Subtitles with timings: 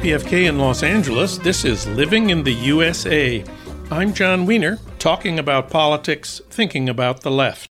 [0.00, 1.36] KPFK in Los Angeles.
[1.36, 3.44] This is Living in the USA.
[3.90, 7.68] I'm Jon Wiener, talking about politics, thinking about the left.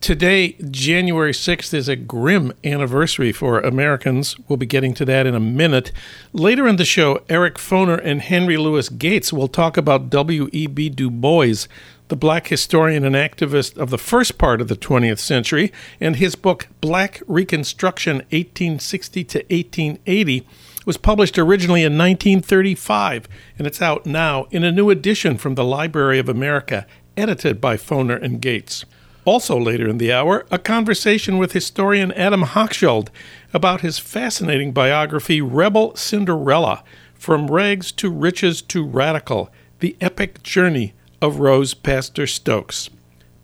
[0.00, 4.36] Today, January 6th, is a grim anniversary for Americans.
[4.46, 5.90] We'll be getting to that in a minute.
[6.32, 10.90] Later in the show, Eric Foner and Henry Louis Gates will talk about W.E.B.
[10.90, 11.66] Du Bois,
[12.06, 16.36] the black historian and activist of the first part of the 20th century, and his
[16.36, 20.46] book, Black Reconstruction 1860 to 1880
[20.84, 23.28] was published originally in 1935,
[23.58, 26.86] and it's out now in a new edition from the Library of America,
[27.16, 28.84] edited by Foner and Gates.
[29.24, 33.08] Also, later in the hour, a conversation with historian Adam Hochschild
[33.52, 36.82] about his fascinating biography, Rebel Cinderella
[37.14, 42.90] From Rags to Riches to Radical The Epic Journey of Rose Pastor Stokes.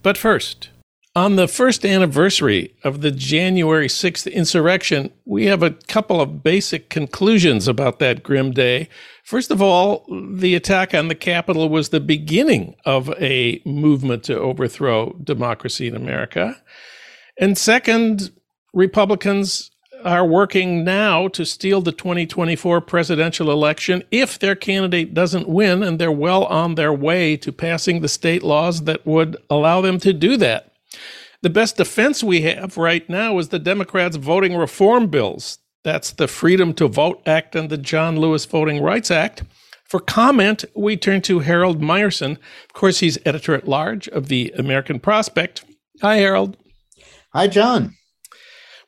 [0.02, 0.70] But first,
[1.18, 6.90] on the first anniversary of the January 6th insurrection, we have a couple of basic
[6.90, 8.88] conclusions about that grim day.
[9.24, 14.38] First of all, the attack on the Capitol was the beginning of a movement to
[14.38, 16.56] overthrow democracy in America.
[17.36, 18.30] And second,
[18.72, 19.72] Republicans
[20.04, 25.98] are working now to steal the 2024 presidential election if their candidate doesn't win, and
[25.98, 30.12] they're well on their way to passing the state laws that would allow them to
[30.12, 30.67] do that.
[31.40, 35.58] The best defense we have right now is the Democrats' voting reform bills.
[35.84, 39.44] That's the Freedom to Vote Act and the John Lewis Voting Rights Act.
[39.84, 42.32] For comment, we turn to Harold Meyerson.
[42.32, 45.64] Of course, he's editor at large of the American Prospect.
[46.02, 46.56] Hi, Harold.
[47.32, 47.94] Hi, John.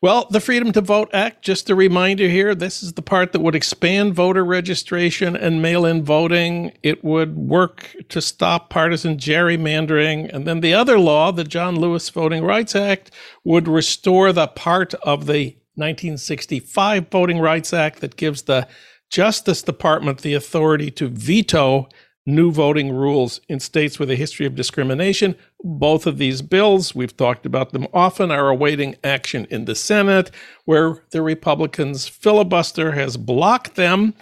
[0.02, 3.42] Well, the Freedom to Vote Act, just a reminder here, this is the part that
[3.42, 6.72] would expand voter registration and mail in voting.
[6.82, 10.32] It would work to stop partisan gerrymandering.
[10.32, 13.10] And then the other law, the John Lewis Voting Rights Act,
[13.44, 18.66] would restore the part of the 1965 Voting Rights Act that gives the
[19.10, 21.90] Justice Department the authority to veto
[22.26, 25.34] new voting rules in states with a history of discrimination.
[25.62, 30.30] Both of these bills, we've talked about them often, are awaiting action in the Senate,
[30.64, 34.14] where the Republicans' filibuster has blocked them.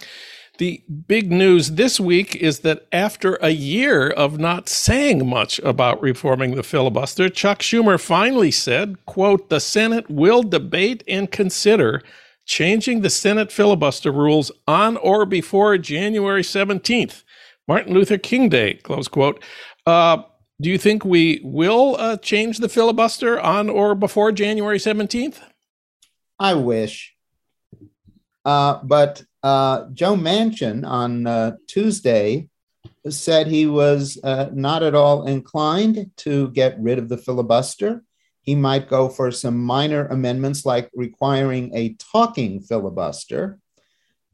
[0.59, 6.01] The big news this week is that after a year of not saying much about
[6.01, 12.03] reforming the filibuster, Chuck Schumer finally said, quote, the Senate will debate and consider
[12.45, 17.23] changing the Senate filibuster rules on or before January 17th.
[17.69, 19.43] Martin Luther King Day, close quote.
[19.85, 20.23] Uh,
[20.59, 25.37] do you think we will uh, change the filibuster on or before January 17th?
[26.39, 27.15] I wish.
[28.43, 32.49] Uh, but uh, Joe Manchin on uh, Tuesday
[33.07, 38.03] said he was uh, not at all inclined to get rid of the filibuster.
[38.41, 43.59] He might go for some minor amendments like requiring a talking filibuster,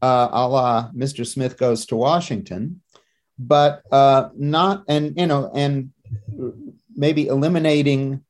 [0.01, 1.27] a la Mr.
[1.27, 2.81] Smith Goes to Washington
[3.37, 5.91] but uh, not and you know and
[6.95, 8.21] maybe eliminating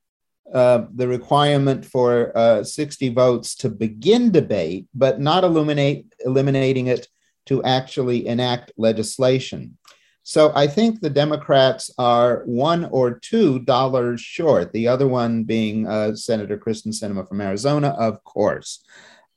[0.54, 7.08] uh, the requirement for uh, 60 votes to begin debate, but not eliminate eliminating it
[7.48, 9.78] to actually enact legislation.
[10.24, 14.74] So I think the Democrats are one or two dollars short.
[14.74, 18.84] The other one being uh, Senator Kyrsten Sinema from Arizona, of course.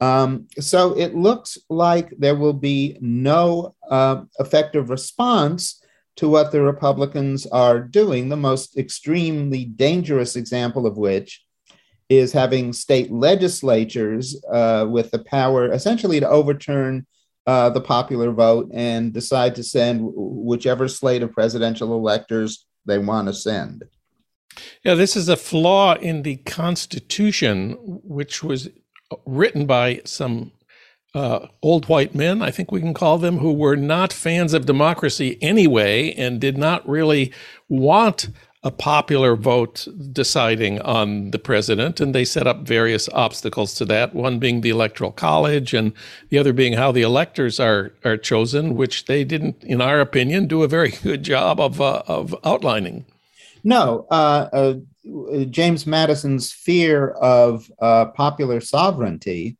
[0.00, 5.82] Um, so it looks like there will be no uh, effective response
[6.16, 11.44] to what the Republicans are doing, the most extremely dangerous example of which
[12.08, 17.06] is having state legislatures uh, with the power essentially to overturn
[17.47, 23.28] uh, the popular vote and decide to send whichever slate of presidential electors they want
[23.28, 23.84] to send.
[24.84, 28.69] Yeah, this is a flaw in the Constitution, which was
[29.26, 30.52] written by some
[31.14, 34.66] uh, old white men, I think we can call them, who were not fans of
[34.66, 37.32] democracy anyway and did not really
[37.69, 38.28] want
[38.64, 42.00] a popular vote deciding on the president.
[42.00, 45.93] And they set up various obstacles to that, one being the Electoral College, and
[46.28, 50.46] the other being how the electors are, are chosen, which they didn't, in our opinion,
[50.46, 53.06] do a very good job of, uh, of outlining.
[53.64, 54.75] No, uh, uh
[55.50, 59.56] James Madison's fear of uh, popular sovereignty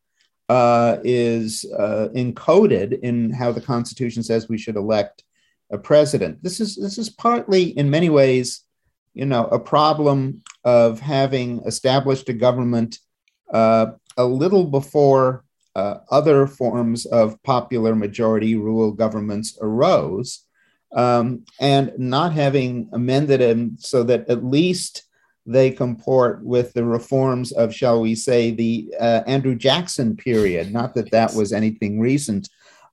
[0.49, 5.23] uh, is uh, encoded in how the Constitution says we should elect
[5.71, 6.41] a president.
[6.41, 8.65] This is this is partly, in many ways,
[9.13, 12.99] you know, a problem of having established a government
[13.53, 13.87] uh,
[14.17, 15.43] a little before
[15.75, 20.45] uh, other forms of popular majority rule governments arose,
[20.95, 25.03] um, and not having amended them so that at least
[25.51, 30.71] they comport with the reforms of, shall we say, the uh, Andrew Jackson period.
[30.71, 32.47] Not that that was anything recent.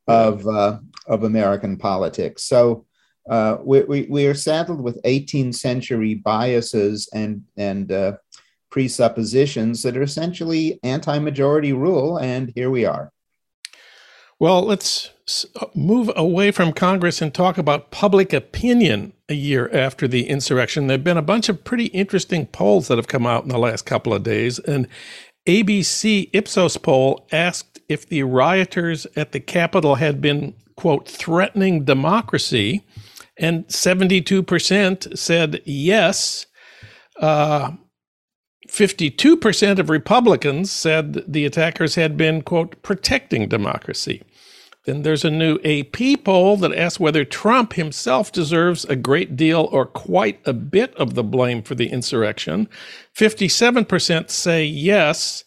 [0.08, 2.44] of uh, of American politics.
[2.44, 2.84] So
[3.28, 8.12] uh, we, we, we are saddled with 18th century biases and and uh,
[8.70, 13.12] presuppositions that are essentially anti-majority rule, and here we are.
[14.38, 15.10] Well, let's
[15.74, 20.86] move away from Congress and talk about public opinion a year after the insurrection.
[20.86, 23.58] There have been a bunch of pretty interesting polls that have come out in the
[23.58, 24.60] last couple of days.
[24.60, 24.86] An
[25.46, 32.84] ABC Ipsos poll asked if the rioters at the Capitol had been, quote, threatening democracy.
[33.36, 36.46] And 72% said yes.
[37.20, 37.72] Uh,
[38.68, 44.22] 52% of Republicans said the attackers had been, quote, protecting democracy.
[44.86, 49.68] Then there's a new AP poll that asks whether Trump himself deserves a great deal
[49.72, 52.68] or quite a bit of the blame for the insurrection.
[53.14, 55.42] 57% say yes.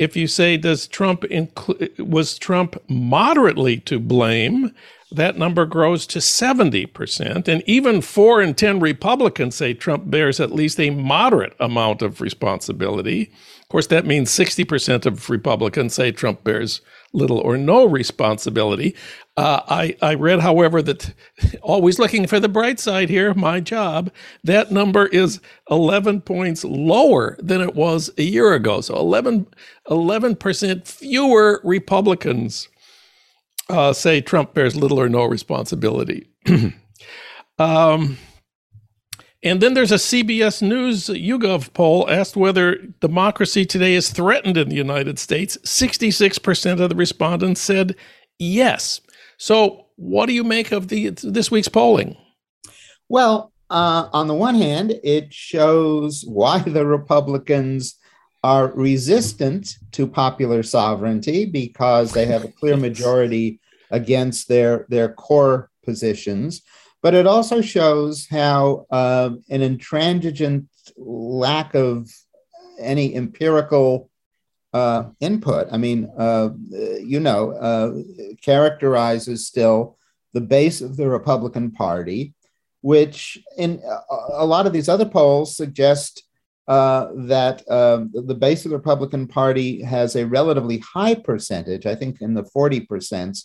[0.00, 4.74] If you say does Trump inclu- was Trump moderately to blame,
[5.12, 7.46] that number grows to 70%.
[7.46, 12.20] And even 4 in 10 Republicans say Trump bears at least a moderate amount of
[12.20, 13.30] responsibility.
[13.62, 16.80] Of course, that means 60% of Republicans say Trump bears
[17.12, 18.94] little or no responsibility.
[19.36, 21.12] Uh, I, I read, however, that
[21.62, 24.10] always looking for the bright side here, my job,
[24.44, 25.40] that number is
[25.70, 28.80] 11 points lower than it was a year ago.
[28.80, 29.46] So 11,
[29.88, 32.68] 11% fewer Republicans
[33.68, 36.28] uh, say Trump bears little or no responsibility.
[37.58, 38.18] um,
[39.42, 44.68] and then there's a CBS News YouGov poll asked whether democracy today is threatened in
[44.68, 45.56] the United States.
[45.64, 47.96] 66% of the respondents said
[48.38, 49.00] yes.
[49.38, 52.16] So, what do you make of the this week's polling?
[53.08, 57.96] Well, uh, on the one hand, it shows why the Republicans
[58.42, 63.60] are resistant to popular sovereignty because they have a clear majority
[63.90, 66.62] against their their core positions
[67.02, 72.10] but it also shows how uh, an intransigent lack of
[72.78, 74.10] any empirical
[74.72, 77.92] uh, input, I mean, uh, you know, uh,
[78.42, 79.96] characterizes still
[80.32, 82.34] the base of the Republican Party,
[82.82, 83.82] which in
[84.32, 86.22] a lot of these other polls suggest
[86.68, 91.96] uh, that um, the base of the Republican Party has a relatively high percentage, I
[91.96, 93.44] think in the 40%,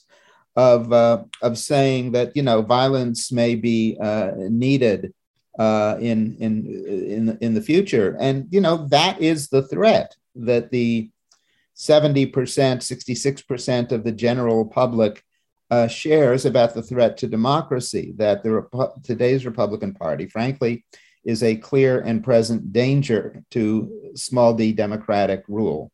[0.55, 5.13] of uh, of saying that you know violence may be uh, needed
[5.59, 10.71] uh, in in in in the future, and you know that is the threat that
[10.71, 11.09] the
[11.73, 15.23] seventy percent, sixty six percent of the general public
[15.71, 18.13] uh, shares about the threat to democracy.
[18.15, 20.85] That the Repu- today's Republican Party, frankly,
[21.25, 25.91] is a clear and present danger to small d democratic rule.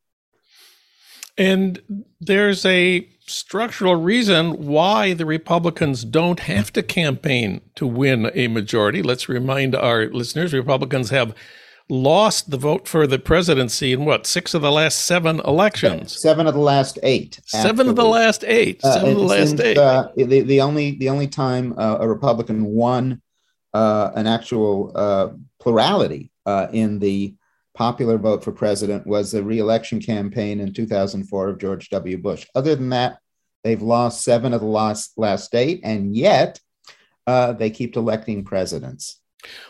[1.42, 8.48] And there's a structural reason why the Republicans don't have to campaign to win a
[8.48, 9.02] majority.
[9.02, 11.34] Let's remind our listeners Republicans have
[11.90, 16.22] lost the vote for the presidency in what, six of the last seven elections?
[16.22, 17.40] Seven of the last eight.
[17.46, 18.80] Seven of the last eight.
[18.84, 19.78] Uh, seven uh, of the last eight.
[19.80, 23.20] Uh, the, the, only, the only time uh, a Republican won
[23.74, 25.30] uh, an actual uh,
[25.60, 26.30] plurality
[26.72, 27.34] in the
[27.74, 32.18] popular vote for president was the reelection campaign in 2004 of George W.
[32.18, 32.46] Bush.
[32.56, 33.20] Other than that,
[33.64, 36.60] they've lost seven of the last last eight, and yet
[37.28, 39.20] uh, they keep electing presidents.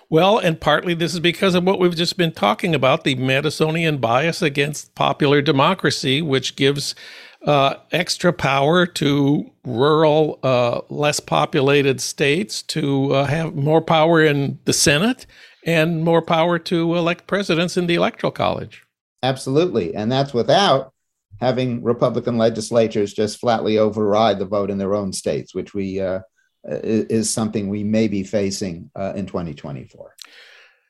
[0.10, 4.02] Well, and partly this is because of what we've just been talking about the Madisonian
[4.02, 6.94] bias against popular democracy, which gives
[7.46, 14.60] uh, extra power to rural, uh, less populated states to uh, have more power in
[14.66, 15.26] the Senate
[15.66, 18.84] and more power to elect presidents in the electoral college.
[19.24, 19.94] Absolutely.
[19.96, 20.94] And that's without
[21.40, 26.20] having Republican legislatures just flatly override the vote in their own states, which we uh,
[26.64, 30.16] is something we may be facing uh, in 2024.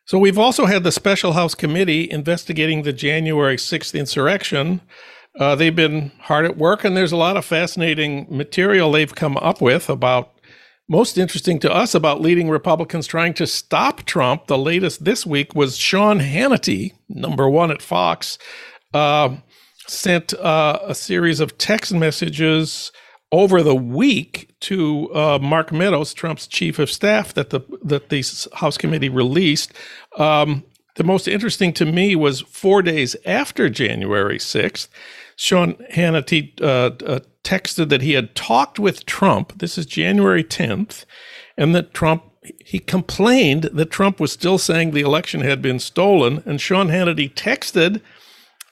[0.05, 4.81] So we've also had the special House committee investigating the January 6th insurrection.
[5.39, 9.37] Uh, they've been hard at work, and there's a lot of fascinating material they've come
[9.37, 10.33] up with about
[10.88, 15.55] most interesting to us about leading Republicans trying to stop Trump, the latest this week
[15.55, 18.38] was Sean Hannity, number one at Fox,
[18.93, 19.38] uh,
[19.88, 22.91] sent uh, a series of text messages
[23.31, 28.23] over the week to uh, Mark Meadows, Trump's chief of staff, that the that the
[28.55, 29.71] House committee released.
[30.17, 30.63] Um,
[30.97, 34.89] the most interesting to me was four days after January sixth.
[35.38, 39.60] Sean Hannity uh, uh, texted that he had talked with Trump.
[39.60, 41.05] This is January 10th,
[41.57, 42.24] and that Trump
[42.65, 46.41] he complained that Trump was still saying the election had been stolen.
[46.45, 48.01] And Sean Hannity texted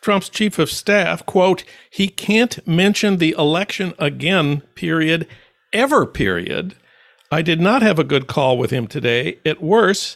[0.02, 5.28] Trump's chief of staff, quote, he can't mention the election again, period,
[5.74, 6.76] ever, period.
[7.32, 9.40] I did not have a good call with him today.
[9.46, 10.16] At worse,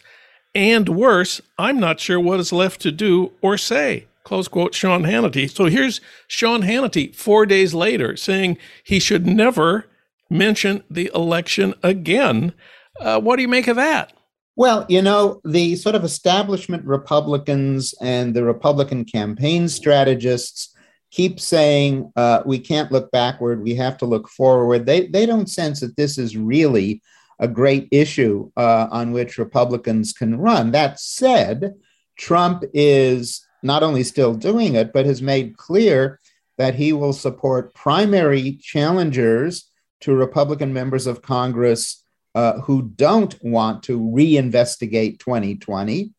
[0.56, 4.08] and worse, I'm not sure what is left to do or say.
[4.24, 5.50] Close quote, Sean Hannity.
[5.50, 9.86] So here's Sean Hannity four days later saying he should never
[10.30, 12.54] mention the election again.
[13.00, 14.14] Uh, what do you make of that?
[14.56, 20.76] Well, you know, the sort of establishment Republicans and the Republican campaign strategists
[21.12, 24.86] keep saying uh, we can't look backward, we have to look forward.
[24.86, 27.02] They, they don't sense that this is really
[27.40, 30.72] a great issue uh, on which Republicans can run.
[30.72, 31.74] That said,
[32.18, 36.20] Trump is not only still doing it, but has made clear
[36.58, 39.70] that he will support primary challengers
[40.02, 42.04] to Republican members of Congress
[42.36, 46.12] uh, who don't want to reinvestigate 2020.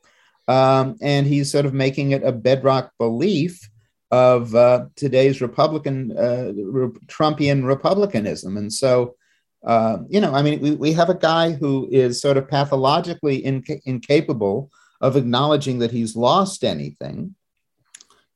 [0.47, 3.69] Um, and he's sort of making it a bedrock belief
[4.11, 8.57] of uh, today's Republican, uh, Re- Trumpian Republicanism.
[8.57, 9.17] And so,
[9.67, 13.37] uh, you know, I mean, we, we have a guy who is sort of pathologically
[13.37, 14.71] inca- incapable
[15.05, 17.35] of acknowledging that he's lost anything.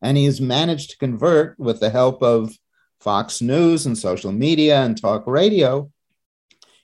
[0.01, 2.53] And he has managed to convert with the help of
[3.01, 5.91] Fox News and social media and talk radio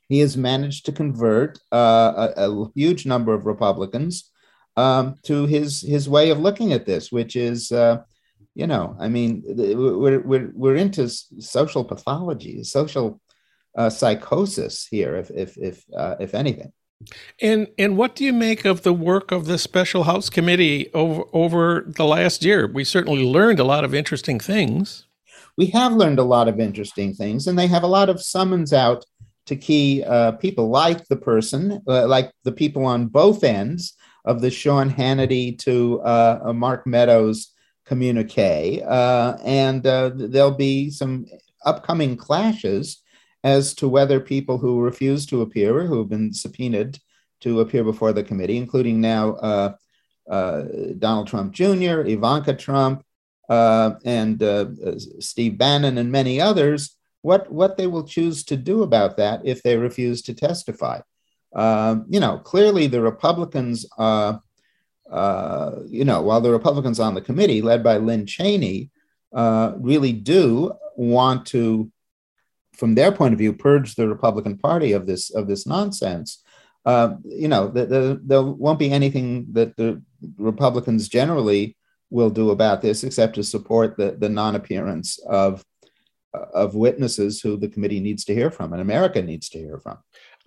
[0.09, 4.31] he has managed to convert uh, a, a, huge number of Republicans
[4.77, 8.03] um, to his his way of looking at this, which is, uh,
[8.55, 13.21] you know, I mean, we're we're we're into social pathology, social
[13.77, 16.73] uh, psychosis here, if if if uh, if anything.
[17.41, 21.25] And and what do you make of the work of the special House committee over
[21.33, 22.67] over the last year?
[22.67, 25.07] We certainly learned a lot of interesting things.
[25.57, 28.73] We have learned a lot of interesting things, and they have a lot of summons
[28.73, 29.05] out
[29.47, 33.95] to key uh, people like the person, uh, like the people on both ends
[34.25, 37.53] of the Sean Hannity to uh, Mark Meadows
[37.85, 38.83] communique.
[38.83, 41.27] Uh, and uh, there'll be some
[41.67, 43.03] upcoming clashes
[43.45, 46.99] as to whether people who refuse to appear, who have been subpoenaed
[47.41, 49.35] to appear before the committee, including now
[50.29, 50.63] uh,
[50.99, 53.05] Donald Trump Jr., Ivanka Trump,
[53.49, 54.43] and
[55.21, 59.63] Steve Bannon, and many others, what what they will choose to do about that if
[59.63, 61.01] they refuse to testify.
[61.55, 64.39] Uh, you know, clearly the Republicans, uh,
[65.11, 68.91] uh, you know, while the Republicans on the committee, led by Lynn Cheney,
[69.33, 71.91] uh, really do want to,
[72.77, 76.43] from their point of view, purge the Republican Party of this of this nonsense.
[76.85, 80.03] Uh, you know, the, the, there won't be anything that the
[80.37, 81.79] Republicans generally
[82.11, 85.65] will do about this except to support the, the non-appearance of
[86.53, 89.99] of witnesses who the committee needs to hear from and America needs to hear from.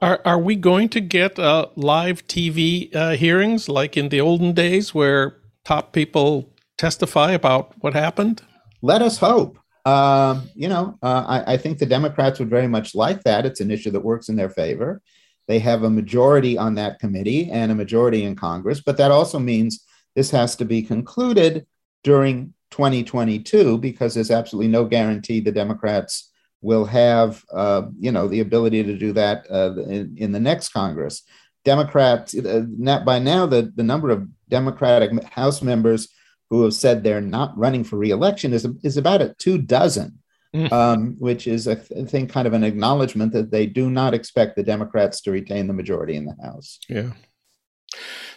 [0.02, 4.54] Are, are we going to get uh, live TV uh, hearings like in the olden
[4.54, 8.42] days where top people testify about what happened?
[8.82, 9.58] Let us hope.
[9.88, 13.46] Uh, you know, uh, I, I, think the Democrats would very much like that.
[13.46, 15.02] It's an issue that works in their favor.
[15.48, 19.40] They have a majority on that committee and a majority in Congress, but that also
[19.40, 21.66] means this has to be concluded
[22.04, 28.42] during 2022 because there's absolutely no guarantee the Democrats will have, uh, you know, the
[28.42, 31.24] ability to do that uh, in, in, the next Congress.
[31.64, 32.66] Democrats, uh,
[33.06, 36.10] by now, the, the number of Democratic House members
[36.50, 40.20] who have said they're not running for reelection is, is about a two dozen,
[40.56, 40.72] mm.
[40.72, 44.64] um, which is, I think, kind of an acknowledgement that they do not expect the
[44.64, 46.80] Democrats to retain the majority in the House.
[46.88, 47.12] Yeah.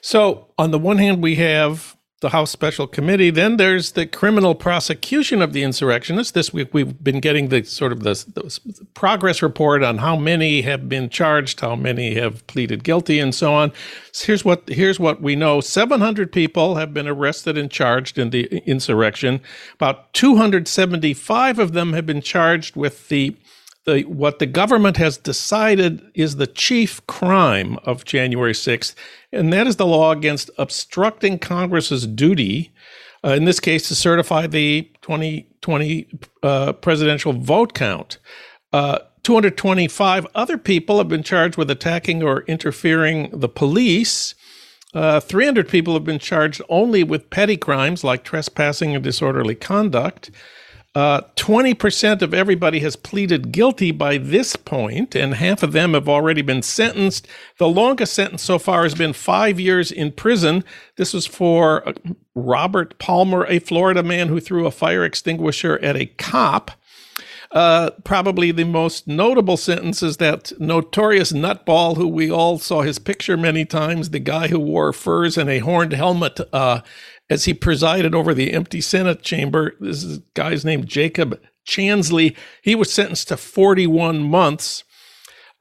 [0.00, 3.30] So, on the one hand, we have the House Special Committee.
[3.30, 6.32] Then there's the criminal prosecution of the insurrectionists.
[6.32, 10.60] This week we've been getting the sort of the, the, progress report on how many
[10.62, 13.72] have been charged, how many have pleaded guilty, and so on.
[14.12, 18.30] So here's what here's what we know: 700 people have been arrested and charged in
[18.30, 19.40] the insurrection.
[19.74, 23.34] About 275 of them have been charged with the
[23.90, 28.94] the, what the government has decided is the chief crime of January 6th,
[29.32, 32.73] and that is the law against obstructing Congress's duty,
[33.25, 36.09] uh, in this case, to certify the 2020
[36.42, 38.18] uh, presidential vote count.
[38.73, 44.35] Uh, 225 other people have been charged with attacking or interfering the police.
[44.94, 50.30] Uh, 300 people have been charged only with petty crimes like trespassing and disorderly conduct.
[50.92, 56.09] Uh, 20% of everybody has pleaded guilty by this point, and half of them have
[56.09, 57.28] already been sentenced.
[57.59, 60.64] The longest sentence so far has been five years in prison.
[60.97, 61.92] This was for uh,
[62.35, 66.73] Robert Palmer, a Florida man who threw a fire extinguisher at a cop.
[67.52, 72.99] Uh, probably the most notable sentence is that notorious nutball who we all saw his
[72.99, 76.80] picture many times, the guy who wore furs and a horned helmet uh,
[77.30, 79.75] as he presided over the empty Senate chamber.
[79.80, 82.37] This is a guy's named Jacob Chansley.
[82.60, 84.84] He was sentenced to 41 months.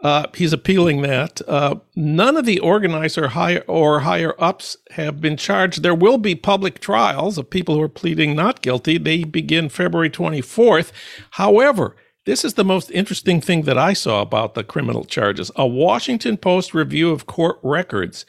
[0.02, 1.42] Uh, he's appealing that.
[1.48, 5.84] Uh, none of the organizer higher or higher ups have been charged.
[5.84, 8.98] There will be public trials of people who are pleading not guilty.
[8.98, 10.92] They begin February 24th.
[11.32, 15.52] However, this is the most interesting thing that I saw about the criminal charges.
[15.58, 18.26] A Washington Post review of court records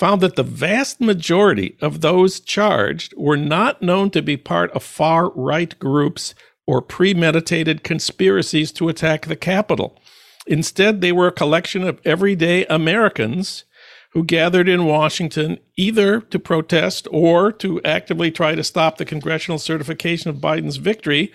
[0.00, 4.82] found that the vast majority of those charged were not known to be part of
[4.82, 6.34] far right groups
[6.66, 10.00] or premeditated conspiracies to attack the Capitol.
[10.46, 13.64] Instead, they were a collection of everyday Americans
[14.12, 19.58] who gathered in Washington either to protest or to actively try to stop the congressional
[19.58, 21.30] certification of Biden's victory.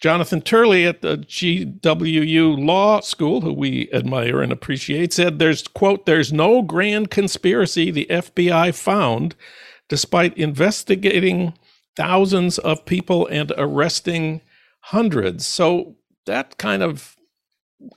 [0.00, 6.04] Jonathan Turley at the GWU Law School, who we admire and appreciate, said there's, quote,
[6.04, 9.34] there's no grand conspiracy the FBI found,
[9.88, 11.54] despite investigating
[11.96, 14.42] thousands of people and arresting
[14.80, 15.46] hundreds.
[15.46, 17.16] So that kind of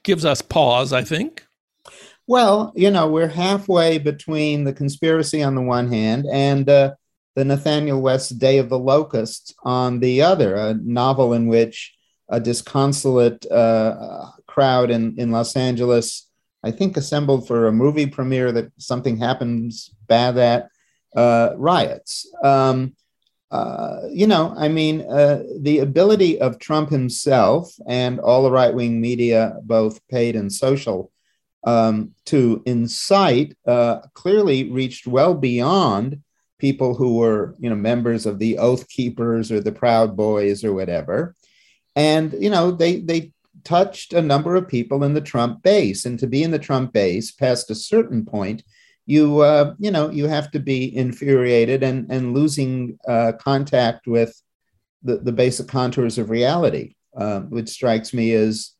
[0.03, 1.45] gives us pause, I think.
[2.27, 6.93] Well, you know, we're halfway between the conspiracy on the one hand and uh,
[7.39, 11.95] the Nathanael West Day of the Locusts on the other, a novel in which
[12.27, 16.27] a disconsolate uh, crowd in, in Los Angeles,
[16.65, 20.69] I think, assembled for a movie premiere that something happens bad at,
[21.15, 22.29] uh, riots.
[22.43, 22.93] Um,
[23.51, 28.73] uh, you know, I mean, uh, the ability of Trump himself and all the right
[28.73, 31.09] wing media, both paid and social,
[31.63, 36.21] um, to incite uh, clearly reached well beyond
[36.59, 40.73] people who were, you know, members of the Oath Keepers or the Proud Boys or
[40.73, 41.35] whatever.
[41.95, 43.31] And, you know, they, they
[43.63, 46.05] touched a number of people in the Trump base.
[46.05, 48.63] And to be in the Trump base past a certain point,
[49.09, 54.39] you uh, you know you have to be infuriated and and losing uh, contact with
[55.01, 58.73] the, the basic contours of reality, uh, which strikes me as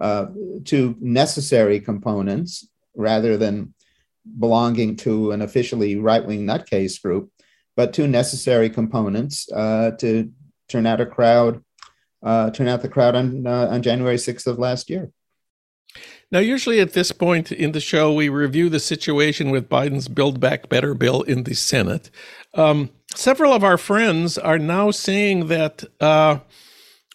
[0.00, 0.26] uh,
[0.64, 2.66] two necessary components
[2.96, 3.73] rather than
[4.38, 7.30] belonging to an officially right wing nutcase group,
[7.76, 10.30] but two necessary components uh, to
[10.68, 11.62] turn out a crowd,
[12.22, 15.10] uh, turn out the crowd on on January sixth of last year.
[16.30, 20.40] Now, usually at this point in the show, we review the situation with Biden's Build
[20.40, 22.10] Back Better bill in the Senate.
[22.54, 26.38] Um, several of our friends are now saying that, uh,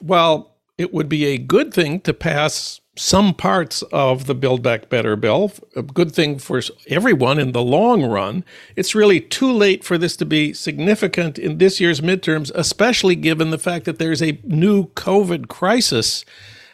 [0.01, 4.89] well, it would be a good thing to pass some parts of the Build Back
[4.89, 8.43] Better bill, a good thing for everyone in the long run.
[8.75, 13.51] It's really too late for this to be significant in this year's midterms, especially given
[13.51, 16.25] the fact that there's a new COVID crisis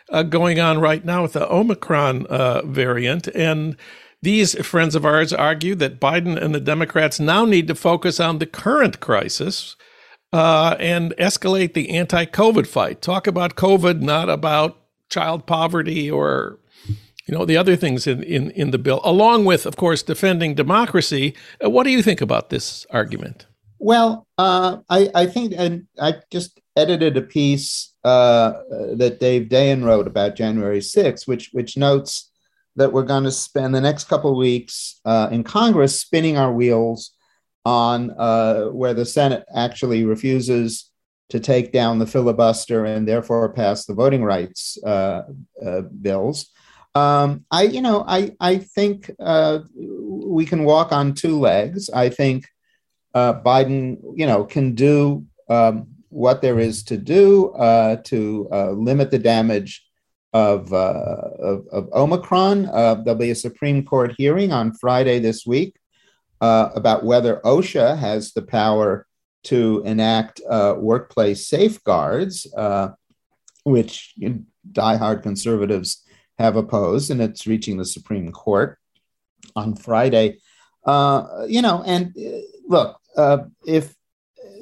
[0.09, 3.27] uh, going on right now with the Omicron uh, variant.
[3.27, 3.77] And
[4.23, 8.39] these friends of ours argue that Biden and the Democrats now need to focus on
[8.39, 9.75] the current crisis
[10.33, 13.03] uh, and escalate the anti COVID fight.
[13.03, 14.85] Talk about COVID, not about
[15.15, 16.60] child poverty or
[17.25, 20.54] you know the other things in, in, in the bill along with of course defending
[20.54, 21.34] democracy.
[21.63, 23.45] Uh, what do you think about this argument?
[23.80, 28.51] Well uh, I, I think and i just edited a piece uh,
[29.01, 32.32] that Dave Dayen wrote about January 6th, which which notes
[32.75, 37.12] that we're going to spend the next couple weeks uh, in Congress spinning our wheels
[37.63, 40.91] on uh, where the Senate actually refuses
[41.29, 45.23] to take down the filibuster and therefore pass the voting rights uh,
[45.65, 46.51] uh, bills.
[46.93, 51.89] Um, I, you know, I I think uh, we can walk on two legs.
[51.89, 52.47] I think
[53.13, 55.25] Biden, you know, can do.
[55.49, 59.85] Um, what there is to do uh, to uh, limit the damage
[60.31, 62.67] of, uh, of, of, Omicron.
[62.67, 65.75] Uh, there'll be a Supreme Court hearing on Friday this week
[66.39, 69.07] uh, about whether OSHA has the power
[69.45, 72.89] to enact uh, workplace safeguards, uh,
[73.63, 74.39] which you know,
[74.71, 76.03] diehard conservatives
[76.38, 78.77] have opposed, and it's reaching the Supreme Court
[79.55, 80.39] on Friday.
[80.86, 82.15] Uh, you know, and
[82.67, 82.99] look,
[83.65, 83.95] if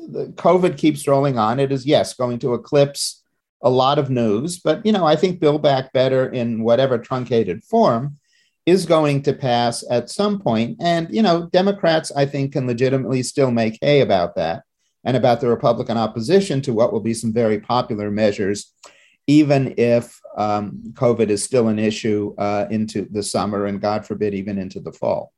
[0.07, 1.59] the COVID keeps rolling on.
[1.59, 3.23] It is, yes, going to eclipse
[3.61, 7.63] a lot of news, but you know, I think Build Back Better in whatever truncated
[7.63, 8.17] form
[8.65, 10.77] is going to pass at some point.
[10.81, 14.63] And you know, Democrats, I think, can legitimately still make hay about that
[15.03, 18.73] and about the Republican opposition to what will be some very popular measures,
[19.27, 24.33] even if um, COVID is still an issue uh, into the summer and, God forbid,
[24.33, 25.33] even into the fall.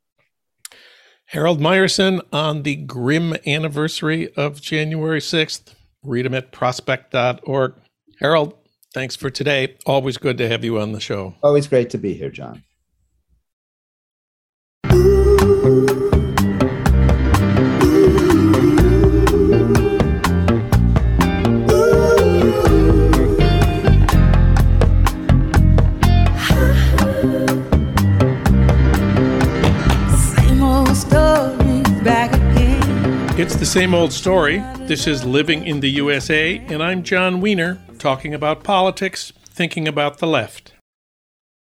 [1.27, 5.73] Harold Meyerson on the grim anniversary of January 6th.
[6.03, 7.73] Read him at prospect.org.
[8.19, 8.53] Harold,
[8.93, 9.75] thanks for today.
[9.87, 11.33] Always good to have you on the show.
[11.41, 12.63] Always great to be here, John.
[33.45, 34.57] It's the same old story.
[34.87, 40.17] This is Living in the USA, and I'm Jon Wiener, talking about politics, thinking about
[40.17, 40.73] the left.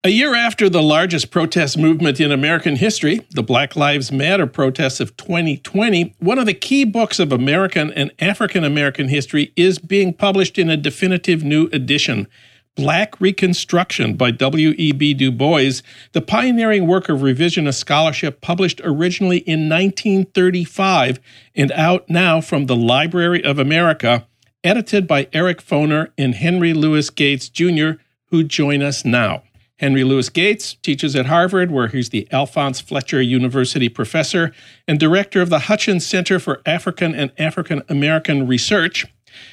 [0.05, 5.01] A year after the largest protest movement in American history, the Black Lives Matter protests
[5.01, 10.13] of 2020, one of the key books of American and African American history is being
[10.13, 12.29] published in a definitive new edition.
[12.75, 15.13] Black Reconstruction by W.E.B.
[15.13, 15.81] Du Bois,
[16.13, 21.19] the pioneering work of revisionist scholarship published originally in 1935
[21.55, 24.25] and out now from the Library of America,
[24.63, 27.91] edited by Eric Foner and Henry Louis Gates Jr.,
[28.31, 29.43] who join us now.
[29.77, 34.51] Henry Louis Gates teaches at Harvard, where he's the Alphonse Fletcher University professor
[34.87, 39.05] and director of the Hutchins Center for African and African American Research.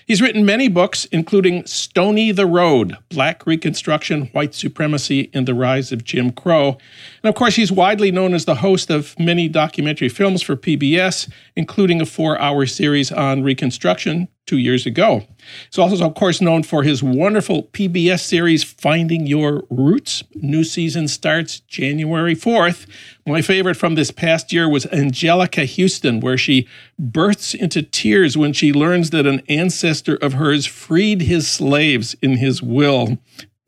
[0.07, 5.93] He's written many books, including Stony the Road Black Reconstruction, White Supremacy, and the Rise
[5.93, 6.79] of Jim Crow.
[7.23, 11.31] And of course, he's widely known as the host of many documentary films for PBS,
[11.57, 15.23] including a four hour series on Reconstruction two years ago.
[15.71, 20.25] He's also, of course, known for his wonderful PBS series, Finding Your Roots.
[20.35, 22.87] New season starts January 4th.
[23.27, 26.67] My favorite from this past year was Anjelica Huston, where she
[26.99, 32.39] bursts into tears when she learns that an ancestor of hers freed his slaves in
[32.39, 33.19] his will.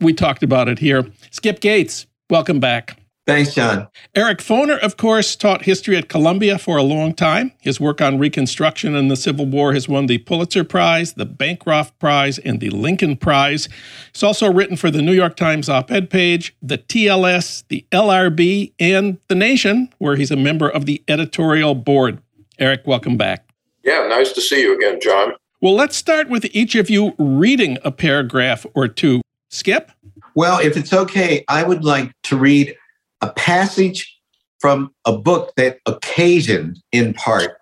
[0.01, 1.07] We talked about it here.
[1.31, 3.02] Skip Gates, welcome back.
[3.25, 3.87] Thanks, Jon.
[4.17, 7.53] Eric Foner, of course, taught history at Columbia for a long time.
[7.61, 11.97] His work on Reconstruction and the Civil War has won the Pulitzer Prize, the Bancroft
[12.01, 13.69] Prize, and the Lincoln Prize.
[14.13, 18.73] He's also written for the New York Times op ed page, the TLS, the LRB,
[18.81, 22.21] and The Nation, where he's a member of the editorial board.
[22.59, 23.49] Eric, welcome back.
[23.85, 25.35] Yeah, nice to see you again, John.
[25.61, 29.21] Well, let's start with each of you reading a paragraph or two.
[29.49, 29.93] Skip?
[30.35, 32.75] Well, if it's okay, I would like to read
[33.23, 34.19] a passage
[34.61, 37.57] from a book that occasioned, in part,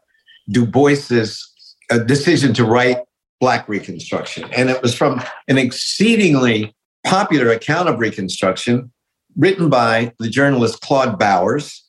[0.50, 1.46] Du Bois's
[1.90, 2.98] uh, decision to write
[3.40, 4.44] Black Reconstruction.
[4.52, 8.92] And it was from an exceedingly popular account of Reconstruction
[9.36, 11.84] written by the journalist Claude Bowers.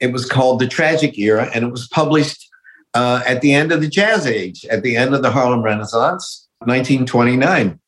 [0.00, 2.48] It was called The Tragic Era, and it was published
[2.94, 6.48] uh, at the end of the Jazz Age, at the end of the Harlem Renaissance,
[6.60, 7.78] 1929.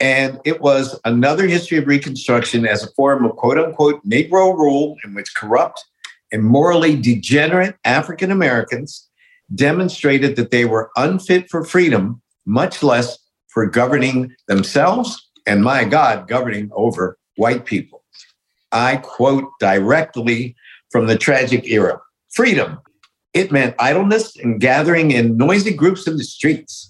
[0.00, 4.96] And it was another history of Reconstruction as a form of quote unquote Negro rule
[5.04, 5.84] in which corrupt
[6.32, 9.08] and morally degenerate African Americans
[9.54, 16.28] demonstrated that they were unfit for freedom, much less for governing themselves and, my God,
[16.28, 18.04] governing over white people.
[18.72, 20.54] I quote directly
[20.90, 22.78] from the tragic era freedom.
[23.34, 26.89] It meant idleness and gathering in noisy groups in the streets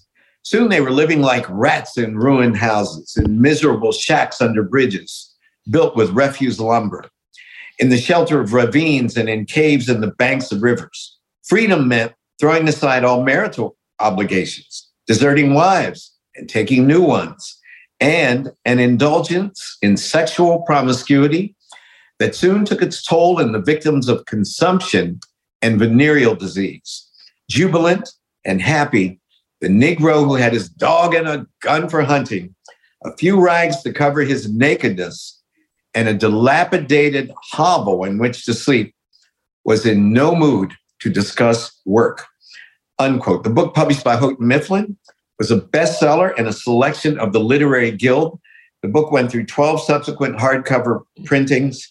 [0.50, 5.32] Soon they were living like rats in ruined houses, in miserable shacks under bridges,
[5.70, 7.08] built with refuse lumber,
[7.78, 11.16] in the shelter of ravines and in caves in the banks of rivers.
[11.44, 17.56] Freedom meant throwing aside all marital obligations, deserting wives and taking new ones,
[18.00, 21.54] and an indulgence in sexual promiscuity
[22.18, 25.20] that soon took its toll in the victims of consumption
[25.62, 27.08] and venereal disease.
[27.48, 28.10] Jubilant
[28.44, 29.19] and happy,
[29.60, 32.54] the Negro who had his dog and a gun for hunting,
[33.04, 35.40] a few rags to cover his nakedness,
[35.94, 38.94] and a dilapidated hovel in which to sleep,
[39.64, 42.24] was in no mood to discuss work.
[42.98, 43.44] Unquote.
[43.44, 44.96] The book published by Houghton Mifflin
[45.38, 48.38] was a bestseller and a selection of the Literary Guild.
[48.82, 51.88] The book went through 12 subsequent hardcover printings.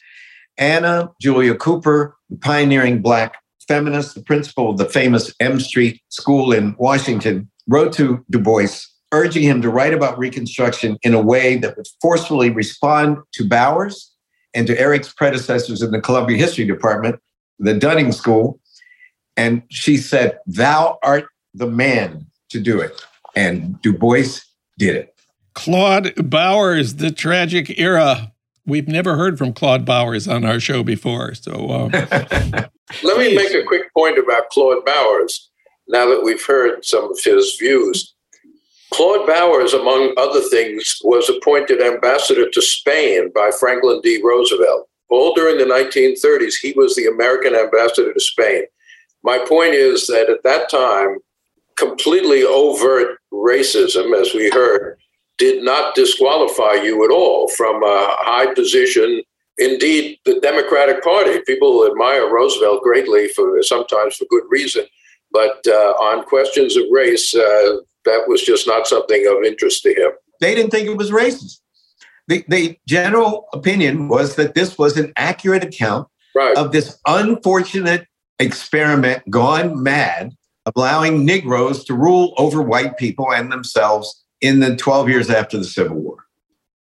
[0.58, 3.36] Anna Julia Cooper, the pioneering Black
[3.68, 8.68] feminist, the principal of the famous M Street School in Washington, wrote to Du Bois,
[9.14, 14.12] urging him to write about Reconstruction in a way that would forcefully respond to Bowers
[14.54, 17.20] and to Eric's predecessors in the Columbia History Department,
[17.60, 18.60] the Dunning School.
[19.38, 23.02] And she said, Thou art the man to do it.
[23.36, 24.40] And Du Bois
[24.78, 25.16] did it.
[25.54, 28.32] Claude Bowers, the tragic era.
[28.66, 31.34] We've never heard from Claude Bowers on our show before.
[31.36, 31.90] So uh,
[33.04, 35.49] let me make a quick point about Claude Bowers
[35.90, 38.14] now that we've heard some of his views.
[38.94, 44.22] Claude Bowers, among other things, was appointed ambassador to Spain by Franklin D.
[44.24, 44.88] Roosevelt.
[45.10, 48.64] All during the 1930s, he was the American ambassador to Spain.
[49.24, 51.18] My point is that at that time,
[51.76, 54.98] completely overt racism, as we heard,
[55.38, 59.24] did not disqualify you at all from a high position.
[59.58, 64.86] Indeed, the Democratic Party, people admire Roosevelt greatly for sometimes for good reason,
[65.32, 69.94] but uh, on questions of race, uh, that was just not something of interest to
[69.94, 70.12] him.
[70.42, 71.60] They didn't think it was racist.
[72.28, 76.56] The, the general opinion was that this was an accurate account right.
[76.56, 78.06] of this unfortunate
[78.40, 80.36] experiment gone mad
[80.76, 85.64] allowing Negroes to rule over white people and themselves in the 12 years after the
[85.64, 86.18] Civil War.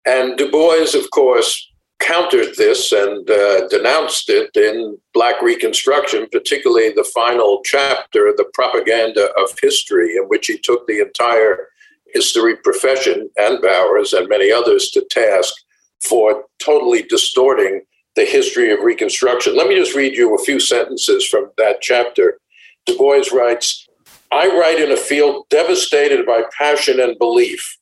[0.07, 1.71] And Du Bois, of course,
[2.07, 9.31] countered this and uh, denounced it in Black Reconstruction, particularly the final chapter, The Propaganda
[9.37, 11.69] of History, in which he took the entire
[12.13, 15.55] history profession and Bowers and many others to task
[16.01, 17.83] for totally distorting
[18.17, 19.57] the history of Reconstruction.
[19.57, 22.39] Let me just read you a few sentences from that chapter.
[22.87, 23.87] Du Bois writes
[24.31, 27.79] I write in a field devastated by passion and belief.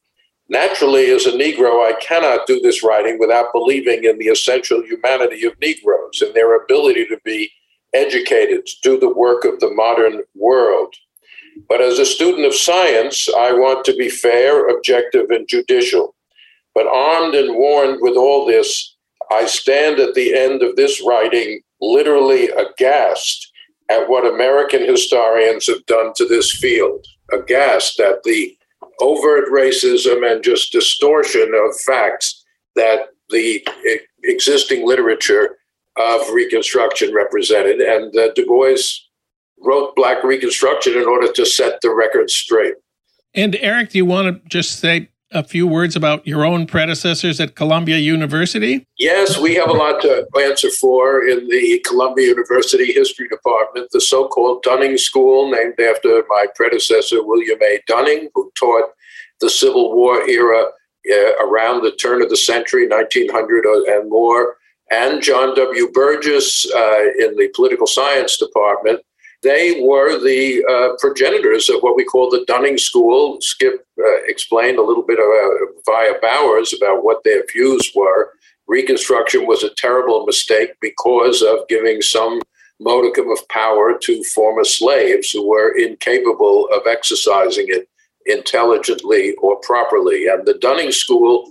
[0.52, 5.46] Naturally, as a Negro, I cannot do this writing without believing in the essential humanity
[5.46, 7.50] of Negroes and their ability to be
[7.94, 10.94] educated, to do the work of the modern world.
[11.70, 16.14] But as a student of science, I want to be fair, objective, and judicial.
[16.74, 18.94] But armed and warned with all this,
[19.30, 23.50] I stand at the end of this writing literally aghast
[23.88, 28.54] at what American historians have done to this field, aghast at the
[29.00, 32.44] overt racism and just distortion of facts
[32.76, 33.66] that the
[34.24, 35.56] existing literature
[35.96, 37.80] of Reconstruction represented.
[37.80, 38.76] And uh, Du Bois
[39.60, 42.74] wrote Black Reconstruction in order to set the record straight.
[43.34, 47.40] And Eric, do you want to just say a few words about your own predecessors
[47.40, 48.86] at Columbia University?
[48.98, 54.00] Yes, we have a lot to answer for in the Columbia University History Department, the
[54.00, 57.80] so called Dunning School, named after my predecessor, William A.
[57.86, 58.90] Dunning, who taught
[59.40, 60.64] the Civil War era
[61.10, 64.56] uh, around the turn of the century, 1900 and more,
[64.90, 65.90] and John W.
[65.92, 69.00] Burgess uh, in the Political Science Department
[69.42, 73.38] they were the uh, progenitors of what we call the Dunning School.
[73.40, 78.32] Skip uh, explained a little bit about, via Bowers about what their views were.
[78.68, 82.40] Reconstruction was a terrible mistake because of giving some
[82.80, 87.88] modicum of power to former slaves who were incapable of exercising it
[88.26, 90.28] intelligently or properly.
[90.28, 91.50] And the Dunning School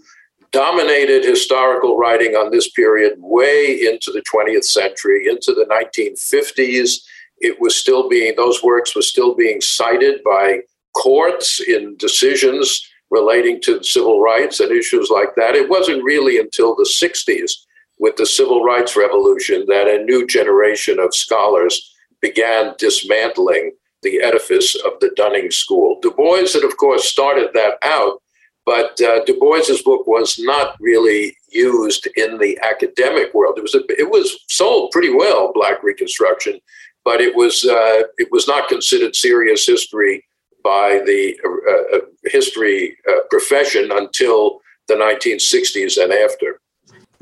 [0.51, 7.01] dominated historical writing on this period way into the 20th century, into the 1950s
[7.41, 10.61] it was still being those works were still being cited by
[10.95, 15.55] courts in decisions relating to civil rights and issues like that.
[15.55, 17.51] It wasn't really until the 60s
[17.99, 24.75] with the civil rights revolution that a new generation of scholars began dismantling the edifice
[24.75, 25.99] of the Dunning School.
[26.01, 28.21] Du Bois had, of course, started that out,
[28.65, 33.57] but uh, Du Bois's book was not really used in the academic world.
[33.57, 36.59] It was a, it was sold pretty well, Black Reconstruction,
[37.03, 40.25] but it was uh, it was not considered serious history
[40.63, 46.59] by the uh, uh history uh, profession until the 1960s and after.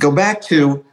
[0.01, 0.83] Go back to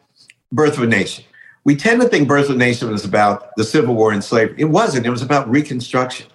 [0.52, 1.24] Birth of a Nation.
[1.64, 4.56] We tend to think Birth of a Nation was about the Civil War and slavery.
[4.58, 5.06] It wasn't.
[5.06, 6.26] It was about Reconstruction.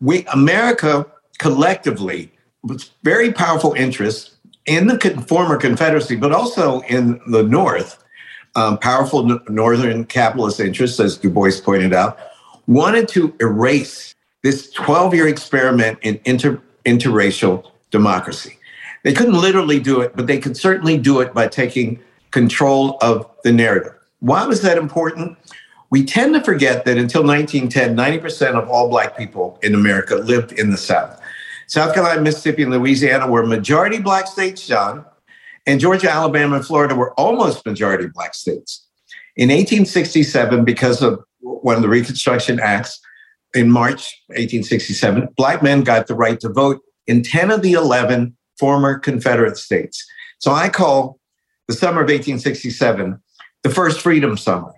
[0.00, 1.06] We America
[1.38, 8.03] collectively was very powerful interests in the former Confederacy, but also in the North
[8.56, 12.18] um, powerful northern capitalist interests, as Du Bois pointed out,
[12.66, 18.58] wanted to erase this 12 year experiment in inter, interracial democracy.
[19.02, 23.28] They couldn't literally do it, but they could certainly do it by taking control of
[23.42, 23.94] the narrative.
[24.20, 25.36] Why was that important?
[25.90, 30.52] We tend to forget that until 1910, 90% of all Black people in America lived
[30.52, 31.20] in the South.
[31.66, 35.04] South Carolina, Mississippi, and Louisiana were majority Black states, John,
[35.66, 38.86] and Georgia, Alabama, and Florida were almost majority black states.
[39.36, 43.00] In 1867, because of one of the Reconstruction Acts
[43.54, 48.36] in March 1867, black men got the right to vote in 10 of the 11
[48.58, 50.04] former Confederate states.
[50.38, 51.18] So I call
[51.68, 53.20] the summer of 1867
[53.62, 54.72] the first freedom summer.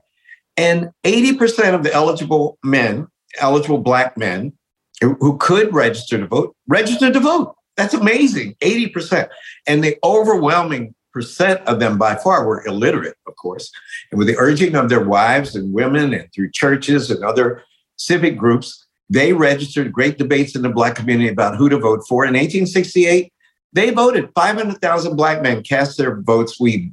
[0.57, 4.53] And 80% of the eligible men, eligible black men
[5.01, 7.55] who could register to vote, registered to vote.
[7.77, 9.29] That's amazing, 80%.
[9.67, 13.71] And the overwhelming percent of them by far were illiterate, of course.
[14.11, 17.63] And with the urging of their wives and women and through churches and other
[17.97, 22.25] civic groups, they registered great debates in the Black community about who to vote for.
[22.25, 23.33] In 1868,
[23.73, 24.31] they voted.
[24.35, 26.59] 500,000 Black men cast their votes.
[26.59, 26.93] We,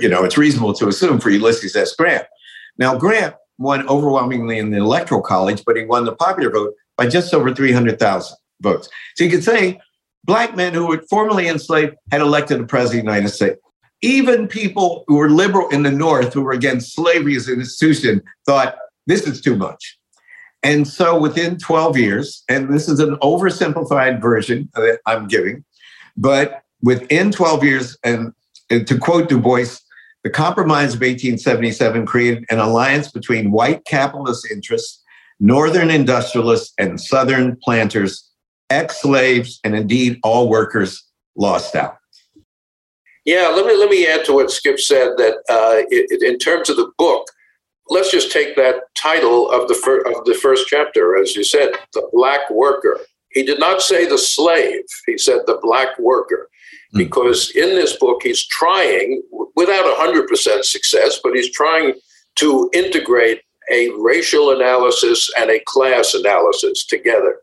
[0.00, 1.94] you know, it's reasonable to assume for Ulysses S.
[1.94, 2.26] Grant.
[2.78, 7.06] Now, Grant won overwhelmingly in the Electoral College, but he won the popular vote by
[7.06, 8.88] just over 300,000 votes.
[9.16, 9.80] So you could say
[10.24, 13.60] black men who were formerly enslaved had elected a president of the United States.
[14.02, 18.22] Even people who were liberal in the North, who were against slavery as an institution,
[18.44, 19.98] thought this is too much.
[20.62, 25.64] And so within 12 years, and this is an oversimplified version that I'm giving,
[26.16, 28.32] but within 12 years, and,
[28.70, 29.64] and to quote Du Bois,
[30.22, 35.02] the Compromise of 1877 created an alliance between white capitalist interests
[35.40, 38.30] Northern industrialists and Southern planters,
[38.70, 41.02] ex slaves, and indeed all workers
[41.36, 41.98] lost out.
[43.24, 45.16] Yeah, let me let me add to what Skip said.
[45.16, 47.26] That uh, it, in terms of the book,
[47.88, 51.70] let's just take that title of the fir- of the first chapter, as you said,
[51.94, 53.00] the black worker.
[53.30, 54.84] He did not say the slave.
[55.06, 56.48] He said the black worker,
[56.94, 56.98] mm.
[56.98, 59.22] because in this book he's trying,
[59.56, 61.94] without hundred percent success, but he's trying
[62.36, 63.40] to integrate
[63.72, 67.36] a racial analysis and a class analysis together.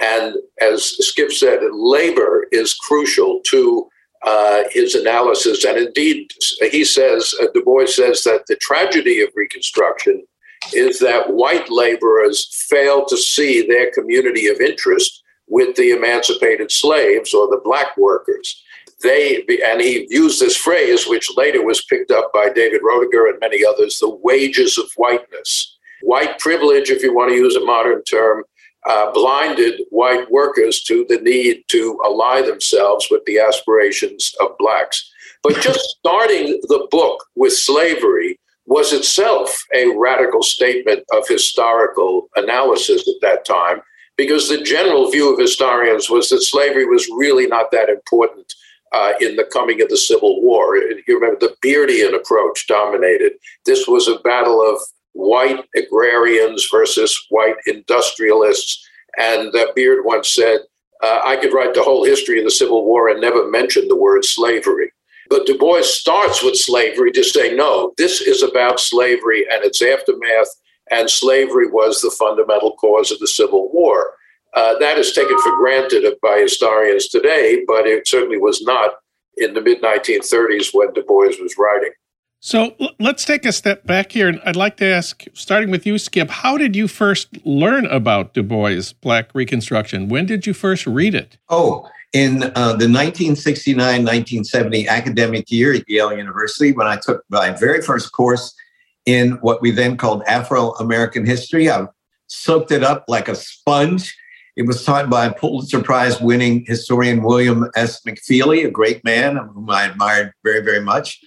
[0.00, 3.88] And as Skip said, labor is crucial to
[4.22, 5.64] uh, his analysis.
[5.64, 6.32] And indeed,
[6.70, 10.24] he says, uh, Du Bois says that the tragedy of Reconstruction
[10.72, 17.32] is that white laborers fail to see their community of interest with the emancipated slaves
[17.32, 18.62] or the black workers.
[19.02, 23.38] They and he used this phrase, which later was picked up by David Roediger and
[23.40, 25.76] many others: the wages of whiteness.
[26.02, 28.42] White privilege, if you want to use a modern term,
[28.86, 35.10] uh, blinded white workers to the need to ally themselves with the aspirations of blacks.
[35.42, 43.08] But just starting the book with slavery was itself a radical statement of historical analysis
[43.08, 43.80] at that time,
[44.16, 48.52] because the general view of historians was that slavery was really not that important
[48.92, 50.76] uh, in the coming of the Civil War.
[50.76, 53.32] You remember the Beardian approach dominated.
[53.64, 54.80] This was a battle of
[55.18, 58.86] white agrarians versus white industrialists.
[59.18, 60.60] And uh, Beard once said,
[61.02, 63.96] uh, I could write the whole history of the Civil War and never mention the
[63.96, 64.92] word slavery.
[65.28, 69.82] But Du Bois starts with slavery to say, no, this is about slavery and its
[69.82, 70.48] aftermath,
[70.90, 74.12] and slavery was the fundamental cause of the Civil War.
[74.54, 78.92] Uh, that is taken for granted by historians today, but it certainly was not
[79.36, 81.92] in the mid 1930s when Du Bois was writing.
[82.40, 84.28] So let's take a step back here.
[84.28, 88.32] And I'd like to ask, starting with you, Skip, how did you first learn about
[88.32, 90.08] Du Bois' Black Reconstruction?
[90.08, 91.36] When did you first read it?
[91.48, 97.50] Oh, in uh, the 1969 1970 academic year at Yale University, when I took my
[97.50, 98.54] very first course
[99.04, 101.86] in what we then called Afro American history, I
[102.28, 104.16] soaked it up like a sponge.
[104.56, 108.02] It was taught by Pulitzer Prize winning historian William S.
[108.04, 111.20] McFeely, a great man whom I admired very, very much.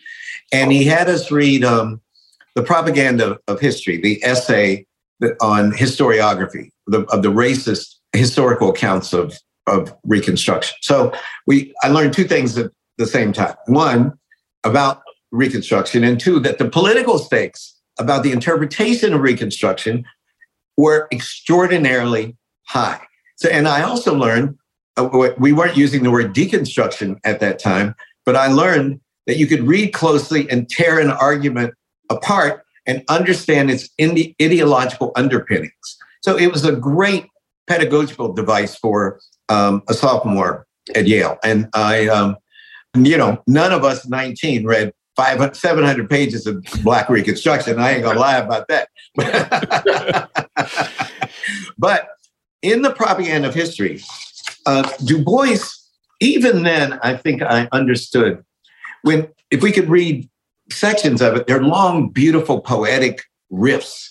[0.52, 2.02] And he had us read um,
[2.56, 4.86] the propaganda of history, the essay
[5.40, 9.38] on historiography the, of the racist historical accounts of,
[9.68, 10.76] of Reconstruction.
[10.82, 11.14] So
[11.48, 13.56] we, I learned two things at the same time.
[13.68, 14.14] One,
[14.64, 20.06] about Reconstruction, and two, that the political stakes about the interpretation of Reconstruction
[20.78, 23.00] were extraordinarily high.
[23.38, 24.58] So, and I also learned
[24.98, 29.48] uh, we weren't using the word deconstruction at that time, but I learned that you
[29.48, 31.74] could read closely and tear an argument
[32.10, 35.98] apart and understand its ideological underpinnings.
[36.22, 37.28] So it was a great
[37.68, 41.38] pedagogical device for um, a sophomore at Yale.
[41.44, 42.38] And I, um,
[42.96, 47.80] you know, none of us 19 read 500, 700 pages of Black Reconstruction.
[47.80, 48.90] I ain't gonna lie about that.
[51.78, 52.08] but
[52.62, 54.02] in the propaganda of history,
[54.66, 55.58] uh, Du Bois,
[56.20, 58.44] even then, I think I understood
[59.04, 60.30] when if we could read
[60.70, 64.10] sections of it, they're long, beautiful, poetic riffs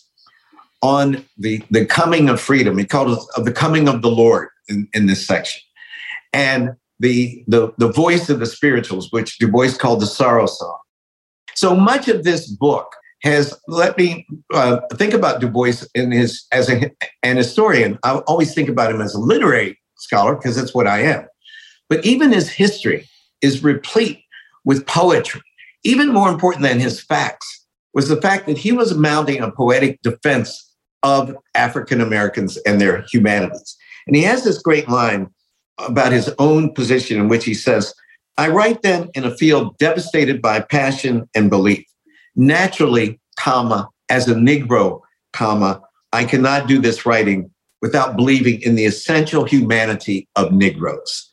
[0.82, 2.78] on the the coming of freedom.
[2.78, 5.60] He called it of the coming of the Lord in, in this section,
[6.32, 10.78] and the, the the voice of the spirituals, which Du Bois called the sorrow song.
[11.54, 16.46] So much of this book has let me uh, think about Du Bois in his
[16.52, 16.90] as a,
[17.22, 17.98] an historian.
[18.02, 21.26] I always think about him as a literary scholar because that's what I am.
[21.88, 23.08] But even his history
[23.42, 24.22] is replete
[24.64, 25.42] with poetry.
[25.84, 30.00] Even more important than his facts was the fact that he was mounting a poetic
[30.02, 33.76] defense of African Americans and their humanities.
[34.06, 35.28] And he has this great line
[35.78, 37.94] about his own position in which he says,
[38.36, 41.84] I write then in a field devastated by passion and belief.
[42.36, 45.00] Naturally, comma, as a Negro,
[45.32, 45.82] comma,
[46.12, 47.50] I cannot do this writing
[47.82, 51.29] without believing in the essential humanity of Negroes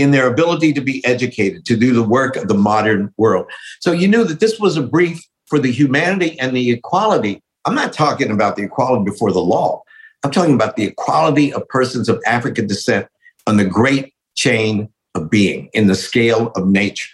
[0.00, 3.46] in their ability to be educated, to do the work of the modern world.
[3.80, 7.42] So you knew that this was a brief for the humanity and the equality.
[7.64, 9.82] I'm not talking about the equality before the law.
[10.22, 13.08] I'm talking about the equality of persons of African descent
[13.46, 17.08] on the great chain of being in the scale of nature.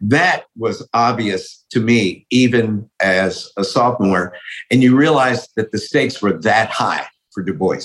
[0.00, 4.34] That was obvious to me, even as a sophomore.
[4.70, 7.80] And you realize that the stakes were that high for Du Bois.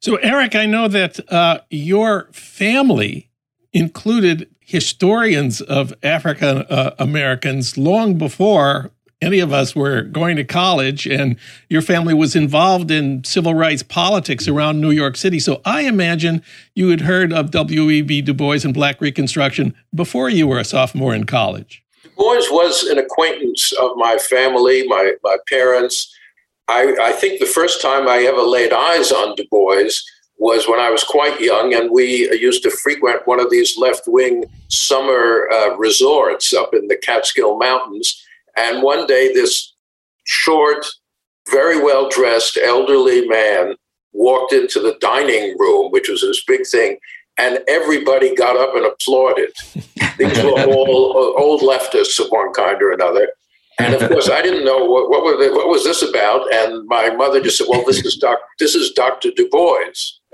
[0.00, 3.30] So, Eric, I know that uh, your family
[3.72, 8.90] included historians of African uh, Americans long before
[9.22, 11.36] any of us were going to college and
[11.68, 15.38] your family was involved in civil rights politics around New York City.
[15.38, 16.42] So I imagine
[16.74, 18.22] you had heard of W.E.B.
[18.22, 21.84] Du Bois and Black Reconstruction before you were a sophomore in college.
[22.02, 26.12] Du Bois was an acquaintance of my family, my, my parents.
[26.66, 29.90] I, I think the first time I ever laid eyes on Du Bois
[30.42, 34.02] was when I was quite young, and we used to frequent one of these left
[34.06, 38.22] wing summer uh, resorts up in the Catskill Mountains
[38.56, 39.74] and one day, this
[40.24, 40.86] short,
[41.50, 43.74] very well dressed elderly man
[44.12, 46.98] walked into the dining room, which was this big thing,
[47.38, 49.52] and everybody got up and applauded.
[50.18, 53.28] These were all uh, old leftists of one kind or another.
[53.78, 56.52] And of course, I didn't know what what, they, what, was this about.
[56.54, 59.30] And my mother just said, "Well, this is doc, this is Dr.
[59.34, 59.78] Du Bois."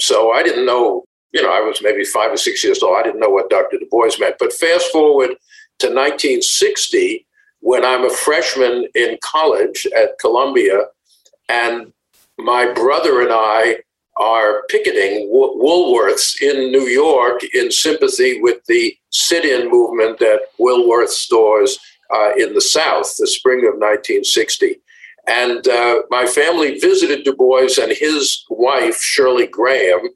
[0.01, 1.05] So I didn't know.
[1.32, 2.96] You know, I was maybe five or six years old.
[2.99, 3.78] I didn't know what Dr.
[3.78, 4.36] Du Bois meant.
[4.38, 5.30] But fast forward
[5.80, 7.26] to 1960,
[7.61, 10.84] when I'm a freshman in college at Columbia,
[11.49, 11.92] and
[12.38, 13.80] my brother and I
[14.16, 21.11] are picketing Woolworths in New York in sympathy with the sit in movement at Woolworth
[21.11, 21.78] stores
[22.14, 24.80] uh, in the South, the spring of 1960.
[25.29, 30.09] And uh, my family visited Du Bois and his wife, Shirley Graham,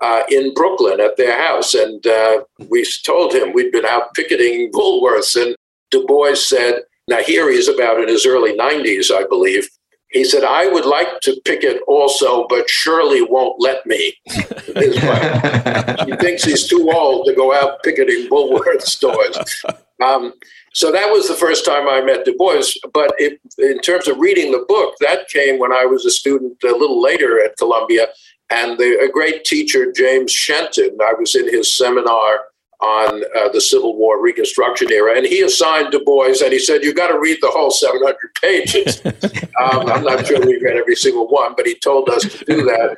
[0.00, 1.74] uh, in Brooklyn at their house.
[1.74, 5.40] And uh, we told him we'd been out picketing Woolworths.
[5.40, 5.56] And
[5.90, 9.68] Du Bois said, now, here he's about in his early 90s, I believe.
[10.10, 14.16] He said, I would like to picket also, but Shirley won't let me.
[14.26, 19.36] he thinks he's too old to go out picketing Woolworth stores.
[20.02, 20.32] Um,
[20.72, 22.62] so that was the first time I met Du Bois.
[22.92, 26.62] But it, in terms of reading the book, that came when I was a student
[26.62, 28.08] a little later at Columbia.
[28.50, 32.40] And the, a great teacher, James Shenton, I was in his seminar
[32.80, 36.82] on uh, the Civil War Reconstruction era, and he assigned Du Bois, and he said,
[36.82, 39.04] You've got to read the whole 700 pages."
[39.60, 42.64] um, I'm not sure we read every single one, but he told us to do
[42.64, 42.96] that.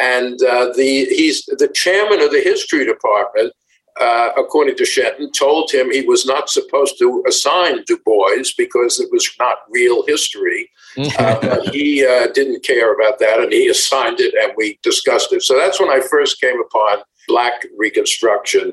[0.00, 3.52] And uh, the he's the chairman of the history department.
[4.00, 8.98] Uh, according to Shenton, told him he was not supposed to assign Du Bois because
[8.98, 10.70] it was not real history.
[11.18, 15.32] Uh, but he uh, didn't care about that, and he assigned it, and we discussed
[15.32, 15.42] it.
[15.42, 16.98] So that's when I first came upon
[17.28, 18.72] Black Reconstruction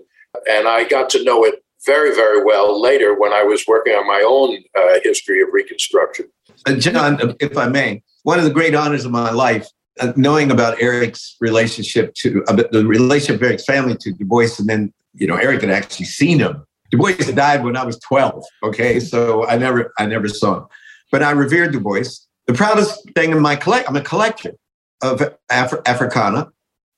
[0.49, 4.07] and I got to know it very, very well later when I was working on
[4.07, 6.27] my own uh, history of Reconstruction.
[6.65, 9.67] Uh, Jon, if I may, one of the great honors of my life,
[9.99, 14.47] uh, knowing about Eric's relationship to uh, the relationship of Eric's family to Du Bois,
[14.59, 16.65] and then you know Eric had actually seen him.
[16.89, 18.43] Du Bois died when I was 12.
[18.63, 20.65] Okay, so I never, I never saw him,
[21.11, 22.03] but I revered Du Bois.
[22.45, 24.53] The proudest thing in my collect, I'm a collector
[25.01, 26.49] of Afri- Africana,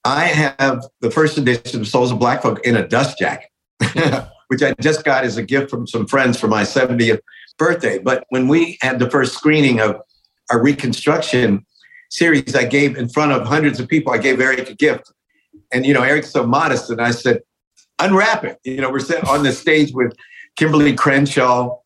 [0.05, 3.49] I have the first edition of Souls of Black Folk in a dust jacket,
[4.47, 7.19] which I just got as a gift from some friends for my 70th
[7.57, 7.99] birthday.
[7.99, 9.97] But when we had the first screening of
[10.49, 11.65] our Reconstruction
[12.09, 15.11] series, I gave in front of hundreds of people, I gave Eric a gift.
[15.71, 16.89] And, you know, Eric's so modest.
[16.89, 17.41] And I said,
[17.99, 18.59] unwrap it.
[18.63, 20.13] You know, we're sitting on the stage with
[20.57, 21.77] Kimberlé Crenshaw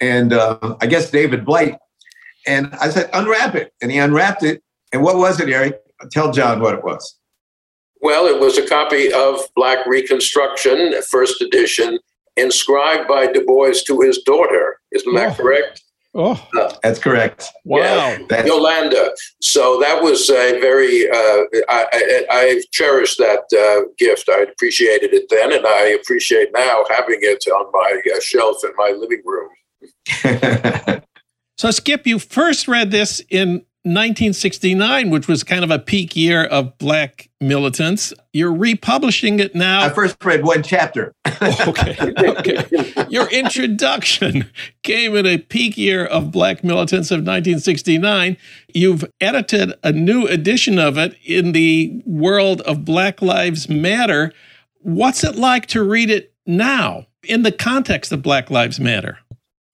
[0.00, 1.78] and uh, I guess David Blight.
[2.46, 3.72] And I said, unwrap it.
[3.80, 4.62] And he unwrapped it.
[4.92, 5.80] And what was it, Eric?
[6.10, 7.18] Tell Jon what it was.
[8.00, 11.98] Well, it was a copy of Black Reconstruction, first edition,
[12.36, 14.78] inscribed by Du Bois to his daughter.
[14.92, 15.42] Isn't that oh.
[15.42, 15.82] correct?
[16.16, 16.48] Oh,
[16.82, 17.50] that's correct.
[17.64, 19.10] Wow, yeah, Yolanda.
[19.40, 21.10] So that was a very.
[21.10, 24.28] Uh, I, I, I cherished that uh, gift.
[24.28, 28.70] I appreciated it then, and I appreciate now having it on my uh, shelf in
[28.76, 31.02] my living room.
[31.58, 36.44] so, Skip, you first read this in 1969, which was kind of a peak year
[36.44, 38.12] of black militants.
[38.32, 39.84] You're republishing it now.
[39.84, 41.14] I first read one chapter.
[41.40, 41.96] Oh, okay.
[42.18, 43.06] Okay.
[43.08, 44.50] Your introduction
[44.82, 48.36] came in a peak year of black militants of 1969.
[48.72, 54.32] You've edited a new edition of it in the world of Black Lives Matter.
[54.80, 59.18] What's it like to read it now in the context of Black Lives Matter?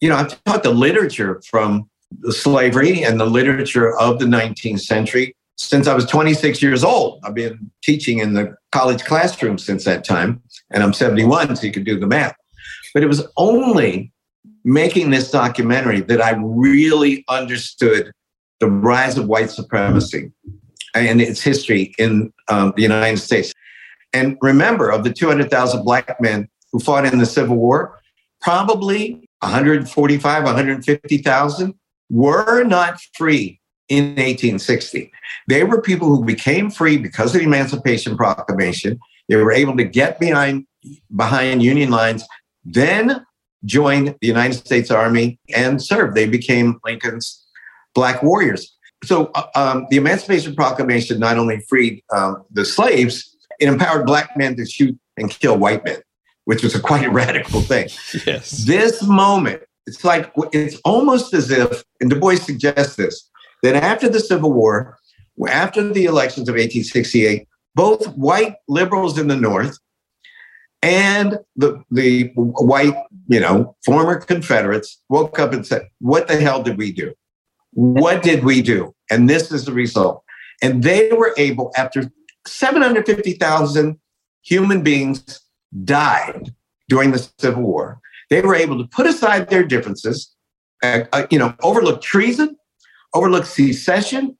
[0.00, 1.88] You know, I've taught the literature from
[2.20, 7.20] the slavery and the literature of the 19th century since I was 26 years old.
[7.22, 11.72] I've been teaching in the college classroom since that time, and I'm 71, so you
[11.72, 12.34] could do the math.
[12.94, 14.11] But it was only
[14.64, 18.11] making this documentary that I really understood
[18.58, 20.32] the rise of white supremacy
[20.94, 23.52] and its history in um, the United States.
[24.12, 27.98] And remember, of the 200,000 black men who fought in the Civil War,
[28.40, 31.74] probably 145, 150,000
[32.08, 33.59] were not free
[33.91, 35.12] in 1860.
[35.49, 38.99] They were people who became free because of the Emancipation Proclamation.
[39.28, 40.66] They were able to get behind
[41.14, 42.24] behind Union lines.
[42.64, 43.26] Then
[43.64, 46.14] join the United States Army and serve.
[46.14, 47.45] They became Lincoln's
[47.95, 48.74] black warriors.
[49.05, 54.36] So uh, um, the Emancipation Proclamation not only freed um, the slaves, it empowered black
[54.36, 55.99] men to shoot and kill white men,
[56.45, 57.88] which was a quite a radical thing.
[58.26, 58.51] Yes.
[58.51, 63.29] This moment, it's like it's almost as if, and Du Bois suggests this,
[63.62, 64.98] that after the Civil War,
[65.48, 69.78] after the elections of 1868, both white liberals in the North
[70.82, 72.94] and the the white,
[73.28, 77.12] you know, former Confederates woke up and said, "What the hell did we do?
[77.72, 80.22] What did we do?" And this is the result.
[80.62, 82.11] And they were able, after
[82.46, 83.98] 750,000
[84.42, 85.40] human beings
[85.84, 86.54] died
[86.88, 90.34] during the Civil War, they were able to put aside their differences,
[90.82, 92.56] uh, uh, you know, overlook treason,
[93.14, 94.36] overlook secession,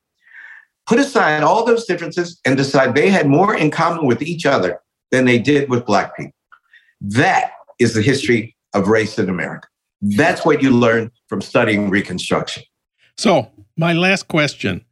[0.87, 4.81] put aside all those differences, and decide they had more in common with each other
[5.11, 6.33] than they did with Black people.
[7.01, 9.69] That is the history of race in America.
[10.03, 12.63] That's what you learn from studying Reconstruction.
[13.17, 14.85] So, my last question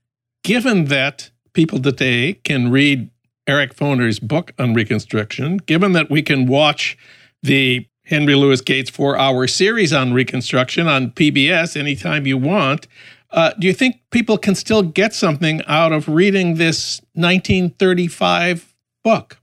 [0.45, 3.11] given that people today can read
[3.47, 6.97] Eric Foner's book on Reconstruction, given that we can watch
[7.43, 12.87] the Henry Louis Gates four hour series on Reconstruction on PBS anytime you want,
[13.31, 18.75] uh, do you think people can still get something out of reading this 1935
[19.05, 19.39] book?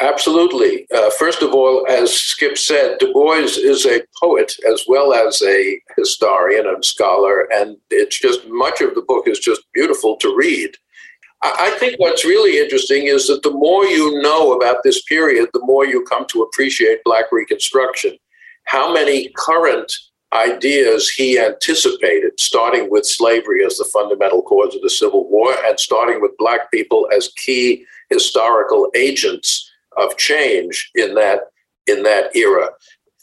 [0.00, 0.86] absolutely.
[0.94, 5.42] Uh, first of all, as Skip said, Du Bois is a poet as well as
[5.42, 10.34] a historian and scholar, and it's just much of the book is just beautiful to
[10.34, 10.70] read.
[11.42, 15.50] I, I think what's really interesting is that the more you know about this period,
[15.52, 18.16] the more you come to appreciate Black Reconstruction.
[18.64, 19.92] How many current
[20.32, 25.78] ideas he anticipated, starting with slavery as the fundamental cause of the Civil War and
[25.78, 31.40] starting with Black people as key historical agents of change in that
[31.86, 32.68] in that era.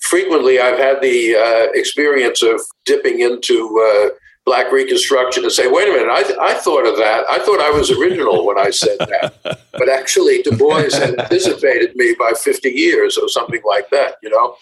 [0.02, 5.88] Frequently, I've had the uh, experience of dipping into uh, Black Reconstruction and say, "Wait
[5.88, 7.26] a minute, I, th- I thought of that.
[7.30, 12.16] I thought I was original when I said that, but actually, Du Bois anticipated me
[12.18, 14.56] by 50 years or something like that." You know,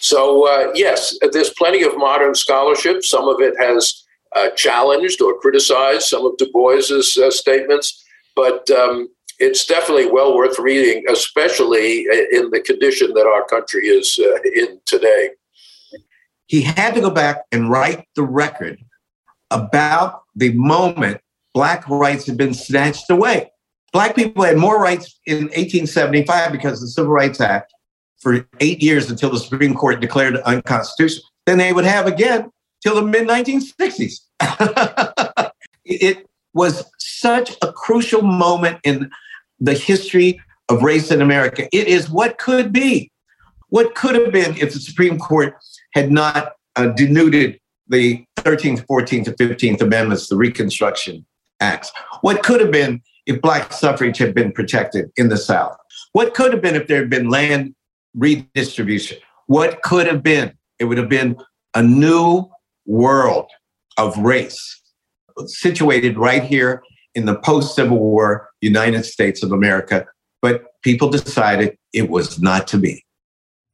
[0.00, 3.04] so uh, yes, there's plenty of modern scholarship.
[3.04, 4.04] Some of it has
[4.36, 8.04] uh, challenged or criticized some of Du Bois's uh, statements,
[8.36, 12.00] but um, it's definitely well worth reading, especially
[12.32, 15.30] in the condition that our country is uh, in today.
[16.46, 18.78] He had to go back and write the record
[19.50, 21.20] about the moment
[21.54, 23.50] Black rights had been snatched away.
[23.92, 27.72] Black people had more rights in 1875 because of the Civil Rights Act
[28.18, 32.50] for eight years until the Supreme Court declared it unconstitutional than they would have again
[32.82, 34.20] till the mid 1960s.
[35.84, 39.10] it was such a crucial moment in
[39.60, 41.68] the history of race in America.
[41.72, 43.10] It is what could be,
[43.68, 45.54] what could have been if the Supreme Court
[45.94, 47.58] had not uh, denuded
[47.88, 51.24] the 13th, 14th, and 15th Amendments, the Reconstruction
[51.60, 51.90] Acts.
[52.20, 55.76] What could have been if Black suffrage had been protected in the South?
[56.12, 57.74] What could have been if there had been land
[58.14, 59.18] redistribution?
[59.46, 60.52] What could have been?
[60.78, 61.36] It would have been
[61.74, 62.48] a new
[62.86, 63.50] world
[63.96, 64.80] of race
[65.46, 66.82] situated right here
[67.14, 70.06] in the post Civil War United States of America.
[70.40, 73.04] But people decided it was not to be.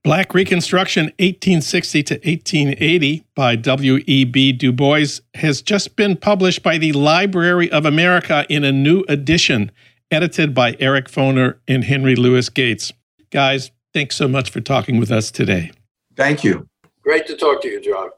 [0.02, 4.52] Black Reconstruction 1860 to 1880 by W.E.B.
[4.52, 9.70] Du Bois has just been published by the Library of America in a new edition,
[10.10, 12.92] edited by Eric Foner and Henry Louis Gates.
[13.30, 15.70] Guys, thanks so much for talking with us today.
[16.16, 16.68] Thank you.
[17.02, 18.10] Great to talk to you, Jon.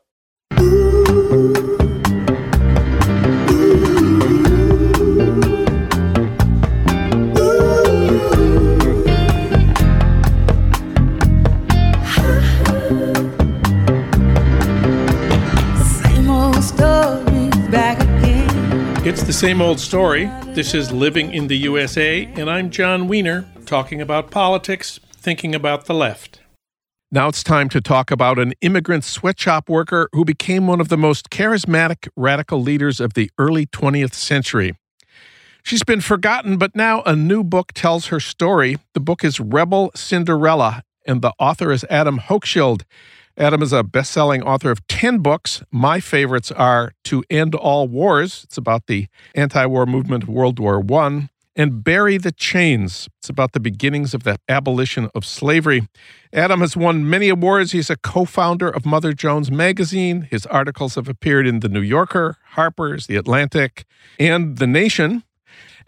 [19.09, 20.27] It's the same old story.
[20.49, 25.87] This is Living in the USA, and I'm Jon Wiener, talking about politics, thinking about
[25.87, 26.39] the left.
[27.11, 30.97] Now it's time to talk about an immigrant sweatshop worker who became one of the
[30.97, 34.77] most charismatic radical leaders of the early 20th century.
[35.65, 38.79] She's been forgotten, but now a new book tells her story.
[38.95, 42.83] The book is Rebel Cinderella, and the author is Adam Hochschild.
[43.37, 45.61] Adam is a best selling author of 10 books.
[45.73, 50.61] My favorites are To End All Wars, it's about the anti war movement of World
[50.61, 55.89] War I, and Bury the Chains, it's about the beginnings of the abolition of slavery.
[56.33, 57.73] Adam has won many awards.
[57.73, 60.29] He's a co founder of Mother Jones Magazine.
[60.31, 63.87] His articles have appeared in The New Yorker, Harper's, The Atlantic,
[64.21, 65.25] and The Nation.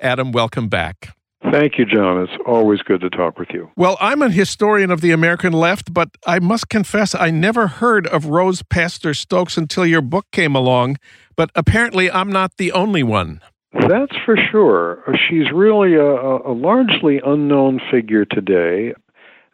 [0.00, 1.14] Adam, welcome back.
[1.52, 2.22] Thank you, Jon.
[2.22, 3.70] It's always good to talk with you.
[3.76, 8.06] Well, I'm a historian of the American left, but I must confess I never heard
[8.08, 10.96] of Rose Pastor Stokes until your book came along.
[11.36, 13.40] But apparently, I'm not the only one.
[13.86, 15.04] That's for sure.
[15.28, 18.94] She's really a, a largely unknown figure today.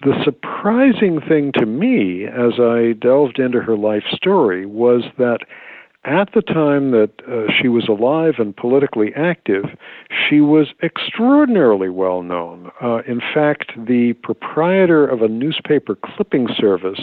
[0.03, 5.41] The surprising thing to me as I delved into her life story was that
[6.05, 9.65] at the time that uh, she was alive and politically active,
[10.29, 12.71] she was extraordinarily well known.
[12.83, 17.01] Uh, in fact, the proprietor of a newspaper clipping service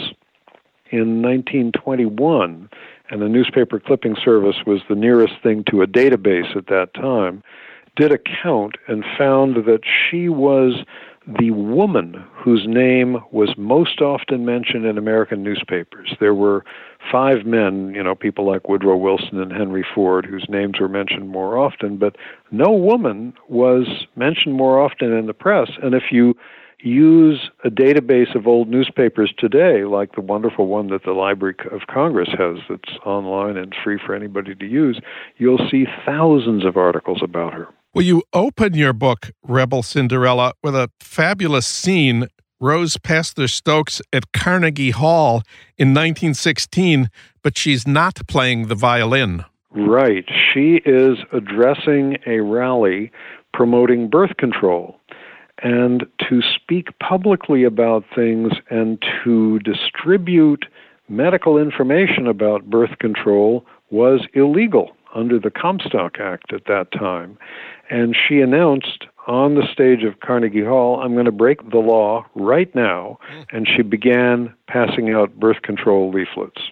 [0.90, 2.68] in 1921,
[3.12, 7.42] and the newspaper clipping service was the nearest thing to a database at that time,
[7.94, 10.82] did a count and found that she was
[11.38, 16.16] the woman whose name was most often mentioned in American newspapers.
[16.18, 16.64] There were
[17.12, 21.28] five men, you know, people like Woodrow Wilson and Henry Ford, whose names were mentioned
[21.28, 22.16] more often, but
[22.50, 25.70] no woman was mentioned more often in the press.
[25.82, 26.34] And if you
[26.82, 31.82] use a database of old newspapers today, like the wonderful one that the Library of
[31.88, 35.00] Congress has that's online and free for anybody to use,
[35.38, 37.68] you'll see thousands of articles about her.
[37.94, 42.26] Well, you open your book, Rebel Cinderella, with a fabulous scene.
[42.58, 45.42] Rose Pastor Stokes at Carnegie Hall
[45.76, 47.10] in 1916,
[47.42, 49.44] but she's not playing the violin.
[49.72, 50.24] Right.
[50.28, 53.10] She is addressing a rally
[53.52, 54.96] promoting birth control.
[55.62, 60.66] And to speak publicly about things and to distribute
[61.08, 67.38] medical information about birth control was illegal under the Comstock Act at that time.
[67.90, 72.24] And she announced on the stage of Carnegie Hall, I'm going to break the law
[72.34, 73.18] right now.
[73.52, 76.62] And she began passing out birth control leaflets.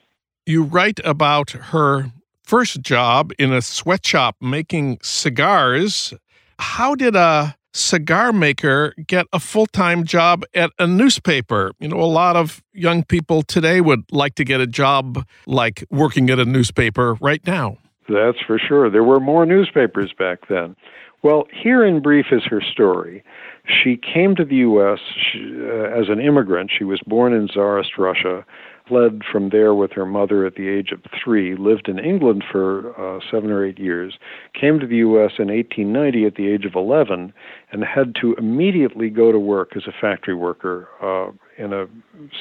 [0.46, 2.10] You write about her
[2.42, 6.12] first job in a sweatshop making cigars.
[6.58, 11.72] How did a cigar maker get a full time job at a newspaper?
[11.78, 15.84] You know, a lot of young people today would like to get a job like
[15.90, 17.78] working at a newspaper right now.
[18.08, 18.90] That's for sure.
[18.90, 20.74] There were more newspapers back then.
[21.22, 23.22] Well, here in brief is her story.
[23.66, 24.98] She came to the U.S.
[25.14, 26.70] She, uh, as an immigrant.
[26.76, 28.44] She was born in Tsarist Russia,
[28.90, 32.90] fled from there with her mother at the age of three, lived in England for
[33.00, 34.18] uh, seven or eight years,
[34.60, 35.32] came to the U.S.
[35.38, 37.32] in 1890 at the age of 11,
[37.70, 41.86] and had to immediately go to work as a factory worker uh, in a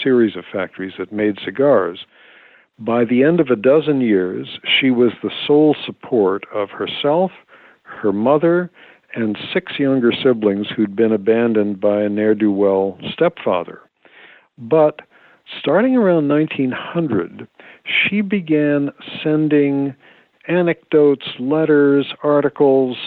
[0.03, 1.99] series of factories that made cigars.
[2.79, 7.31] By the end of a dozen years, she was the sole support of herself,
[7.83, 8.71] her mother,
[9.13, 13.81] and six younger siblings who'd been abandoned by a ne'er do well stepfather.
[14.57, 15.01] But
[15.57, 17.47] starting around 1900,
[17.85, 18.91] she began
[19.23, 19.95] sending
[20.47, 22.97] anecdotes, letters, articles,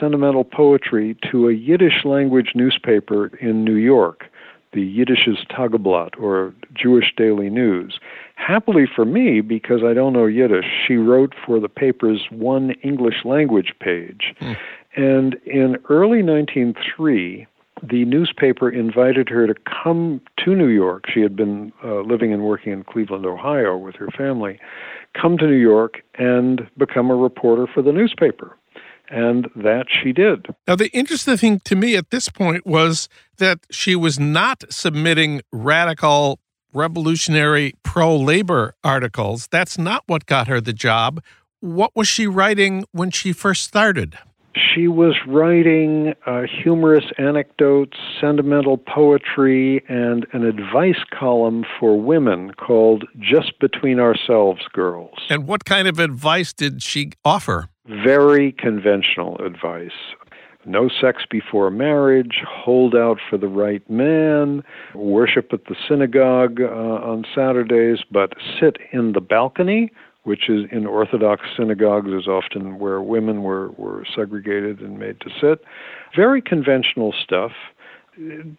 [0.00, 4.24] sentimental poetry to a Yiddish language newspaper in New York
[4.76, 7.98] the Yiddishes Tageblatt or Jewish Daily News.
[8.36, 13.24] Happily for me, because I don't know Yiddish, she wrote for the paper's one English
[13.24, 14.34] language page.
[14.40, 14.56] Mm.
[14.96, 17.46] And in early 1903,
[17.82, 19.54] the newspaper invited her to
[19.84, 21.04] come to New York.
[21.12, 24.58] She had been uh, living and working in Cleveland, Ohio with her family.
[25.20, 28.56] Come to New York and become a reporter for the newspaper
[29.08, 30.46] and that she did.
[30.66, 33.08] Now, the interesting thing to me at this point was
[33.38, 36.40] that she was not submitting radical,
[36.72, 39.48] revolutionary, pro labor articles.
[39.48, 41.22] That's not what got her the job.
[41.60, 44.18] What was she writing when she first started?
[44.56, 53.04] She was writing uh, humorous anecdotes, sentimental poetry, and an advice column for women called
[53.18, 55.18] Just Between Ourselves Girls.
[55.28, 57.68] And what kind of advice did she offer?
[57.88, 59.90] very conventional advice.
[60.64, 66.64] No sex before marriage, hold out for the right man, worship at the synagogue uh,
[66.64, 69.92] on Saturdays, but sit in the balcony,
[70.26, 75.30] which is in Orthodox synagogues is often where women were, were segregated and made to
[75.40, 75.64] sit.
[76.16, 77.52] Very conventional stuff.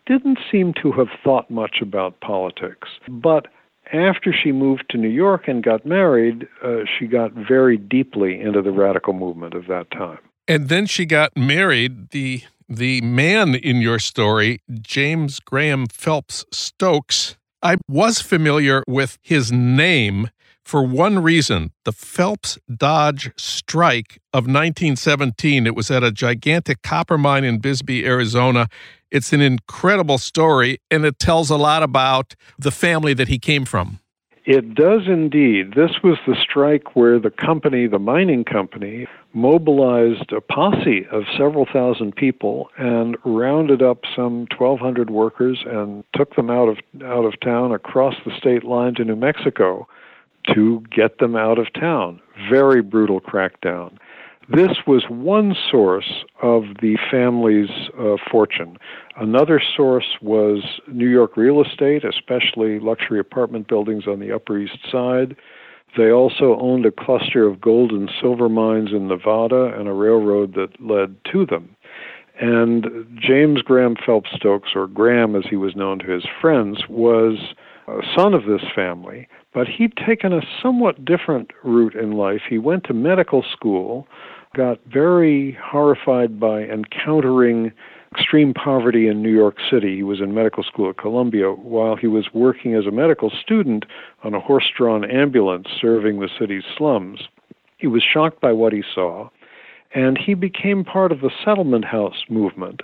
[0.05, 3.47] Didn't seem to have thought much about politics, but
[3.91, 8.61] after she moved to New York and got married, uh, she got very deeply into
[8.61, 10.20] the radical movement of that time.
[10.47, 12.11] And then she got married.
[12.11, 19.51] The the man in your story, James Graham Phelps Stokes, I was familiar with his
[19.51, 20.30] name
[20.68, 25.65] for one reason the Phelps Dodge strike of 1917.
[25.65, 28.68] It was at a gigantic copper mine in Bisbee, Arizona.
[29.09, 33.63] It's an incredible story, and it tells a lot about the family that he came
[33.63, 33.99] from.
[34.43, 35.74] It does indeed.
[35.76, 41.65] This was the strike where the company, the mining company, mobilized a posse of several
[41.72, 47.39] thousand people and rounded up some 1,200 workers and took them out of out of
[47.41, 49.88] town across the state line to New Mexico
[50.53, 52.21] to get them out of town.
[52.49, 53.97] Very brutal crackdown.
[54.49, 58.77] This was one source of the family's uh, fortune.
[59.17, 64.77] Another source was New York real estate, especially luxury apartment buildings on the Upper East
[64.89, 65.35] Side.
[65.97, 70.53] They also owned a cluster of gold and silver mines in Nevada and a railroad
[70.53, 71.75] that led to them.
[72.39, 77.53] And James Graham Phelps Stokes, or Graham as he was known to his friends, was
[78.15, 82.41] son of this family, but he'd taken a somewhat different route in life.
[82.49, 84.07] He went to medical school
[84.55, 87.71] got very horrified by encountering
[88.11, 89.97] extreme poverty in New York City.
[89.97, 93.85] He was in medical school at Columbia while he was working as a medical student
[94.23, 97.21] on a horse drawn ambulance serving the city's slums.
[97.77, 99.29] He was shocked by what he saw,
[99.97, 102.81] and he became part of the settlement house movement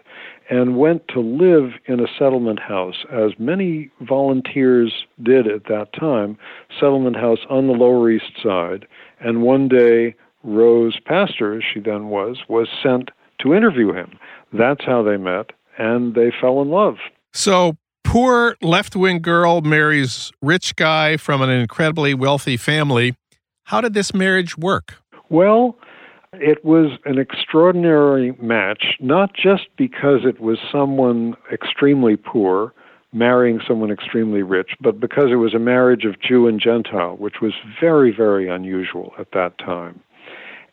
[0.49, 6.35] and went to live in a settlement house, as many volunteers did at that time,
[6.79, 8.87] settlement house on the Lower East Side.
[9.19, 13.11] And one day, Rose Pastor, as she then was, was sent
[13.41, 14.17] to interview him.
[14.51, 16.95] That's how they met, and they fell in love.
[17.31, 23.13] So, poor left wing girl marries rich guy from an incredibly wealthy family.
[23.65, 24.95] How did this marriage work?
[25.29, 25.77] Well,
[26.33, 32.73] it was an extraordinary match, not just because it was someone extremely poor
[33.13, 37.41] marrying someone extremely rich, but because it was a marriage of Jew and Gentile, which
[37.41, 40.01] was very, very unusual at that time.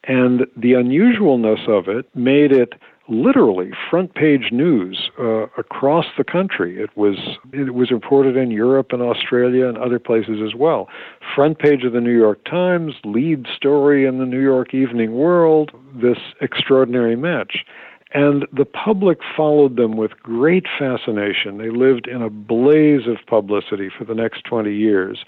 [0.04, 2.72] And the unusualness of it made it
[3.10, 6.80] literally front page news uh, across the country.
[6.80, 7.16] It was
[7.52, 10.88] it was reported in Europe and Australia and other places as well.
[11.34, 15.72] Front page of the New York Times, lead story in the New York Evening World.
[15.94, 17.64] This extraordinary match.
[18.12, 21.58] And the public followed them with great fascination.
[21.58, 25.24] They lived in a blaze of publicity for the next 20 years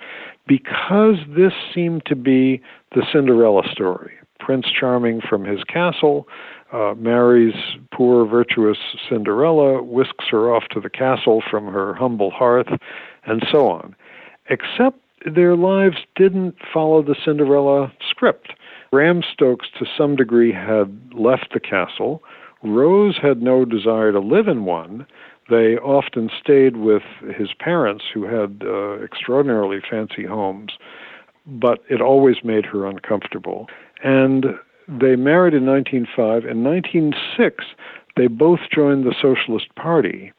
[0.48, 2.60] because this seemed to be
[2.92, 4.14] the Cinderella story.
[4.40, 6.26] Prince Charming from his castle,
[6.72, 7.54] uh, marries
[7.92, 12.68] poor, virtuous Cinderella, whisks her off to the castle from her humble hearth,
[13.24, 13.94] and so on.
[14.48, 18.54] Except their lives didn't follow the Cinderella script.
[18.92, 22.22] Graham Stokes, to some degree, had left the castle.
[22.62, 25.06] Rose had no desire to live in one.
[25.48, 27.02] They often stayed with
[27.36, 30.72] his parents, who had uh, extraordinarily fancy homes,
[31.46, 33.68] but it always made her uncomfortable.
[34.04, 34.46] And
[34.88, 36.44] they married in 1905.
[36.44, 37.64] In 1906,
[38.16, 40.32] they both joined the Socialist Party.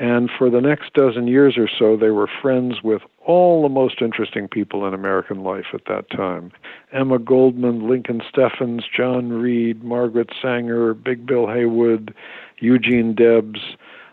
[0.00, 4.00] And for the next dozen years or so, they were friends with all the most
[4.00, 6.52] interesting people in American life at that time
[6.92, 12.14] Emma Goldman, Lincoln Steffens, John Reed, Margaret Sanger, Big Bill Haywood,
[12.58, 13.60] Eugene Debs.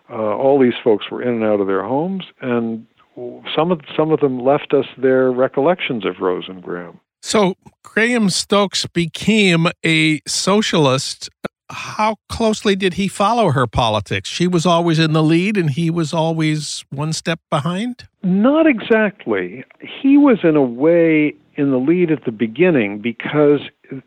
[0.09, 2.85] Uh, all these folks were in and out of their homes, and
[3.55, 6.99] some of, some of them left us their recollections of Rose and Graham.
[7.25, 11.27] So Graham Stokes became a socialist.
[11.71, 14.29] How closely did he follow her politics?
[14.29, 18.07] She was always in the lead and he was always one step behind?
[18.21, 19.63] Not exactly.
[19.79, 23.61] He was, in a way, in the lead at the beginning because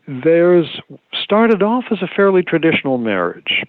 [0.07, 0.79] theirs
[1.21, 3.65] started off as a fairly traditional marriage.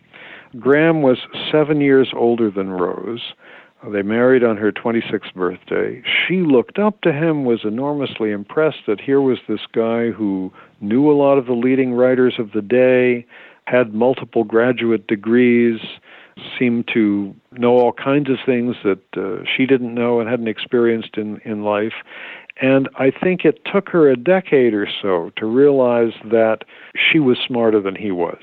[0.61, 1.19] Graham was
[1.51, 3.33] seven years older than Rose.
[3.89, 6.03] They married on her 26th birthday.
[6.05, 11.11] She looked up to him, was enormously impressed that here was this guy who knew
[11.11, 13.25] a lot of the leading writers of the day,
[13.67, 15.81] had multiple graduate degrees,
[16.59, 21.17] seemed to know all kinds of things that uh, she didn't know and hadn't experienced
[21.17, 21.95] in, in life.
[22.61, 26.65] And I think it took her a decade or so to realize that
[26.95, 28.43] she was smarter than he was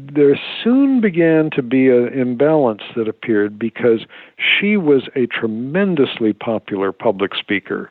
[0.00, 4.00] there soon began to be an imbalance that appeared because
[4.38, 7.90] she was a tremendously popular public speaker.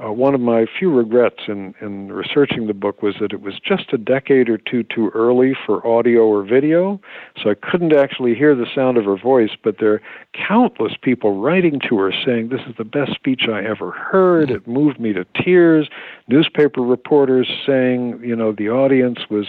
[0.00, 3.54] Uh, one of my few regrets in, in researching the book was that it was
[3.58, 7.00] just a decade or two too early for audio or video,
[7.42, 9.50] so I couldn't actually hear the sound of her voice.
[9.62, 10.02] But there are
[10.34, 14.50] countless people writing to her saying, This is the best speech I ever heard.
[14.50, 15.88] It moved me to tears.
[16.28, 19.48] Newspaper reporters saying, you know, the audience was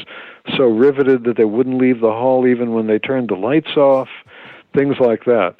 [0.58, 4.08] so riveted that they wouldn't leave the hall even when they turned the lights off,
[4.74, 5.58] things like that.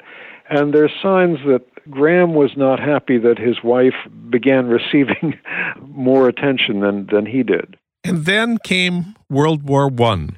[0.48, 3.94] And there's signs that Graham was not happy that his wife
[4.28, 5.38] began receiving
[5.88, 7.76] more attention than, than he did.
[8.04, 10.36] And then came World War One.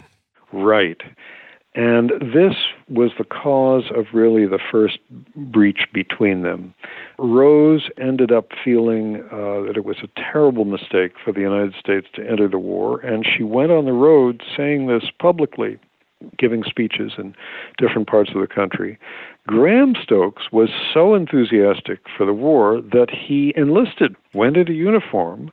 [0.53, 1.01] Right.
[1.75, 2.55] And this
[2.89, 4.99] was the cause of really the first
[5.35, 6.75] breach between them.
[7.19, 12.09] Rose ended up feeling uh, that it was a terrible mistake for the United States
[12.15, 15.79] to enter the war, and she went on the road saying this publicly,
[16.39, 17.35] giving speeches in
[17.79, 18.99] different parts of the country.
[19.47, 25.51] Graham Stokes was so enthusiastic for the war that he enlisted, went into uniform,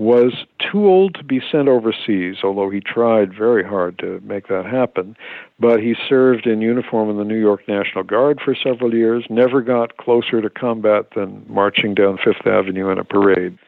[0.00, 4.64] was too old to be sent overseas, although he tried very hard to make that
[4.64, 5.14] happen.
[5.58, 9.60] But he served in uniform in the New York National Guard for several years, never
[9.60, 13.58] got closer to combat than marching down Fifth Avenue in a parade.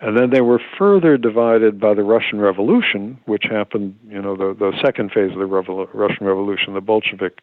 [0.00, 4.54] And then they were further divided by the Russian Revolution, which happened, you know, the,
[4.56, 7.40] the second phase of the Russian Revolution, the Bolshevik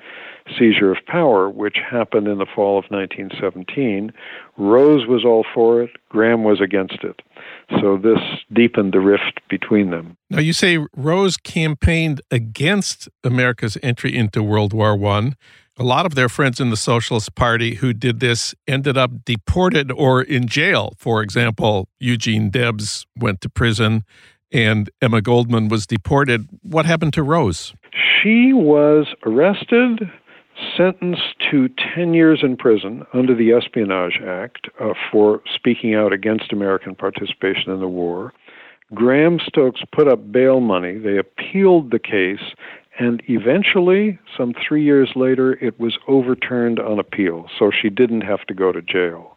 [0.57, 4.13] seizure of power, which happened in the fall of 1917.
[4.57, 7.21] Rose was all for it, Graham was against it.
[7.81, 8.19] So this
[8.53, 10.15] deepened the rift between them.
[10.29, 15.35] Now, you say Rose campaigned against America's entry into World War One.
[15.77, 19.91] A lot of their friends in the Socialist Party who did this ended up deported
[19.91, 20.93] or in jail.
[20.97, 24.05] For example, Eugene Debs went to prison
[24.53, 26.47] and Emma Goldman was deported.
[26.61, 27.73] What happened to Rose?
[27.91, 30.09] She was arrested,
[30.77, 36.53] sentenced to 10 years in prison under the Espionage Act uh, for speaking out against
[36.53, 38.31] American participation in the war.
[38.93, 40.97] Graham Stokes put up bail money.
[40.97, 42.53] They appealed the case,
[42.97, 48.45] and eventually, some three years later, it was overturned on appeal, so she didn't have
[48.47, 49.35] to go to jail.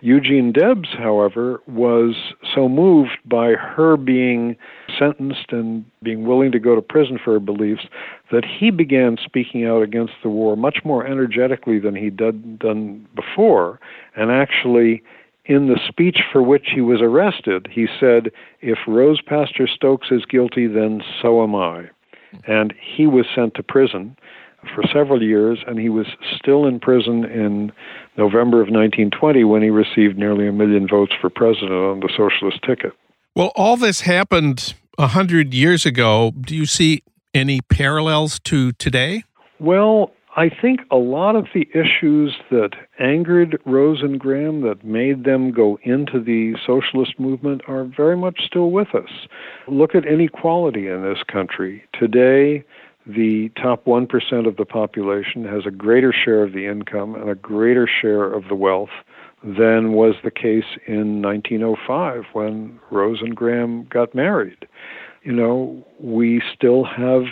[0.00, 2.14] Eugene Debs, however, was
[2.54, 4.56] so moved by her being
[4.96, 7.86] sentenced and being willing to go to prison for her beliefs
[8.30, 13.80] that he began speaking out against the war much more energetically than he'd done before.
[14.14, 15.02] And actually,
[15.46, 18.30] in the speech for which he was arrested, he said,
[18.60, 21.88] If Rose Pastor Stokes is guilty, then so am I.
[22.46, 24.16] And he was sent to prison
[24.74, 26.06] for several years, and he was
[26.36, 27.72] still in prison in
[28.16, 32.60] November of 1920 when he received nearly a million votes for president on the socialist
[32.66, 32.92] ticket.
[33.34, 36.32] Well, all this happened a hundred years ago.
[36.40, 37.02] Do you see
[37.32, 39.22] any parallels to today?
[39.60, 42.70] Well, I think a lot of the issues that
[43.00, 48.42] angered Rose and Graham, that made them go into the socialist movement, are very much
[48.46, 49.10] still with us.
[49.66, 51.82] Look at inequality in this country.
[51.92, 52.62] Today,
[53.04, 57.34] the top 1% of the population has a greater share of the income and a
[57.34, 58.94] greater share of the wealth
[59.42, 64.68] than was the case in 1905 when Rose and Graham got married.
[65.24, 67.24] You know, we still have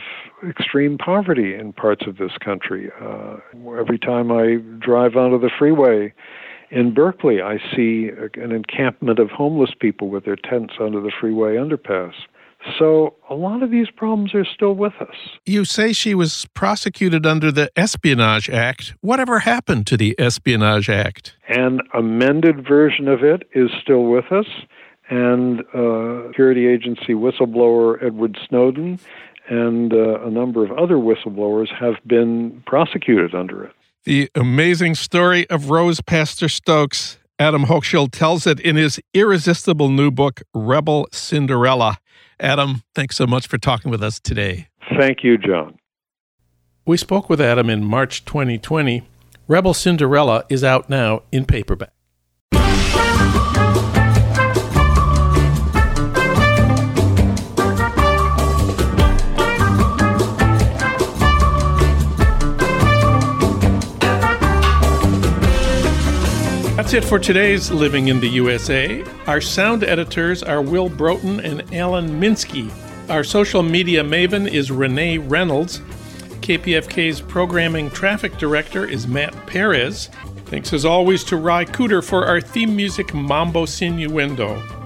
[0.47, 2.91] extreme poverty in parts of this country.
[3.01, 3.37] Uh,
[3.78, 6.12] every time I drive onto the freeway
[6.70, 11.57] in Berkeley, I see an encampment of homeless people with their tents under the freeway
[11.57, 12.12] underpass.
[12.78, 15.14] So a lot of these problems are still with us.
[15.45, 18.95] You say she was prosecuted under the Espionage Act.
[19.01, 21.37] Whatever happened to the Espionage Act?
[21.49, 24.47] An amended version of it is still with us.
[25.09, 28.99] And uh, security agency whistleblower Edward Snowden
[29.49, 33.72] and uh, a number of other whistleblowers have been prosecuted under it.
[34.05, 37.18] The amazing story of Rose Pastor Stokes.
[37.38, 41.99] Adam Hochschild tells it in his irresistible new book, Rebel Cinderella.
[42.40, 44.68] Adam, thanks so much for talking with us today.
[44.99, 45.78] Thank you, Jon.
[46.86, 49.03] We spoke with Adam in March 2020.
[49.49, 51.90] Rebel Cinderella is out now in paperback.
[66.87, 69.05] That's it for today's Living in the USA.
[69.26, 72.70] Our sound editors are Will Broughton and Alan Minsky.
[73.11, 75.80] Our social media maven is Renee Reynolds.
[76.43, 80.11] KPFK's programming traffic director is Matt Perez.
[80.45, 84.86] Thanks as always to Ry Cooder for our theme music Mambo Sinuendo.